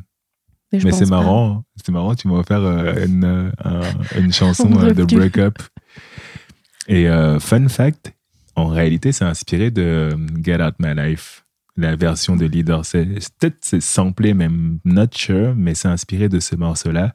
[0.74, 1.64] Mais, c'est marrant.
[1.86, 5.20] C'est marrant, tu m'as offert euh, une, euh, un- une chanson En euh, de rupture.
[5.20, 5.60] break-up.
[6.88, 7.08] Et
[7.40, 8.14] fun fact,
[8.56, 11.45] en réalité, c'est inspiré de Get Out My Life,
[11.78, 12.86] la version de Leader.
[12.86, 13.06] C'est
[13.40, 17.14] peut-être c'est samplé, même not sure, mais c'est inspiré de ce morceau-là.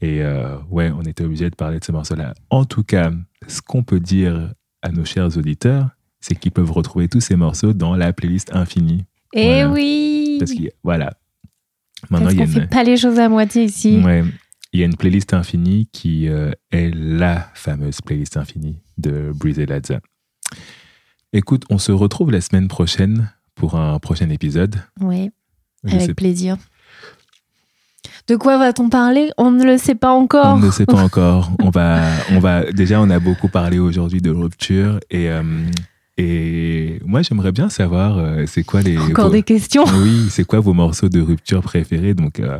[0.00, 2.34] Et euh, ouais, on était obligé de parler de ce morceau-là.
[2.50, 3.12] En tout cas,
[3.46, 5.90] ce qu'on peut dire à nos chers auditeurs,
[6.20, 9.04] c'est qu'ils peuvent retrouver tous ces morceaux dans la playlist infinie.
[9.34, 9.70] Eh Voilà.
[9.70, 11.12] oui Parce a- voilà.
[12.10, 14.00] Maintenant, Parce qu'on une- fait pas les choses à moitié ici.
[14.04, 14.24] Ouais.
[14.72, 19.58] Il y a une playlist infinie qui euh, est la fameuse playlist infinie de Breeze
[19.58, 20.00] et Ladza.
[21.32, 24.76] Écoute, on se retrouve la semaine prochaine pour un prochain épisode.
[25.84, 26.56] Je avec sais- plaisir.
[28.28, 29.30] De quoi va-t-on parler?
[29.36, 30.58] On ne le sait pas on encore.
[30.58, 31.50] ne sait pas encore.
[31.60, 32.00] On va,
[32.30, 32.70] on va.
[32.72, 35.42] Déjà, on a beaucoup parlé aujourd'hui de rupture et euh,
[36.18, 39.84] et moi, j'aimerais bien savoir euh, c'est quoi les Encore vos- des questions.
[40.02, 42.14] Oui, c'est quoi vos morceaux de rupture préférés?
[42.14, 42.58] Donc, euh,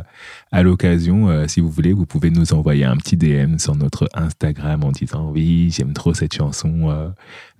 [0.51, 4.09] à l'occasion, euh, si vous voulez, vous pouvez nous envoyer un petit DM sur notre
[4.15, 7.13] Instagram en disant oui, j'aime trop cette chanson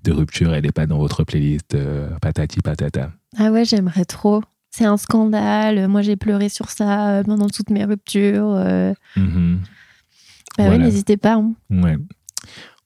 [0.04, 1.78] de rupture, elle n'est pas dans votre playlist,
[2.22, 3.12] patati patata.
[3.38, 4.42] Ah ouais, j'aimerais trop.
[4.72, 5.88] C'est un scandale.
[5.88, 8.54] Moi, j'ai pleuré sur ça pendant toutes mes ruptures.
[8.58, 8.94] euh.
[9.16, 9.60] Mhm.
[10.58, 10.86] Bah ouais, Voilà.
[10.86, 11.36] n'hésitez pas.
[11.36, 11.54] hein.
[11.70, 11.98] Ouais.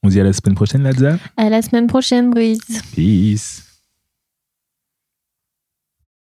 [0.04, 1.18] On se dit à la semaine prochaine, Ladza.
[1.36, 2.60] À la semaine prochaine, Brise.
[2.95, 3.64] Peace.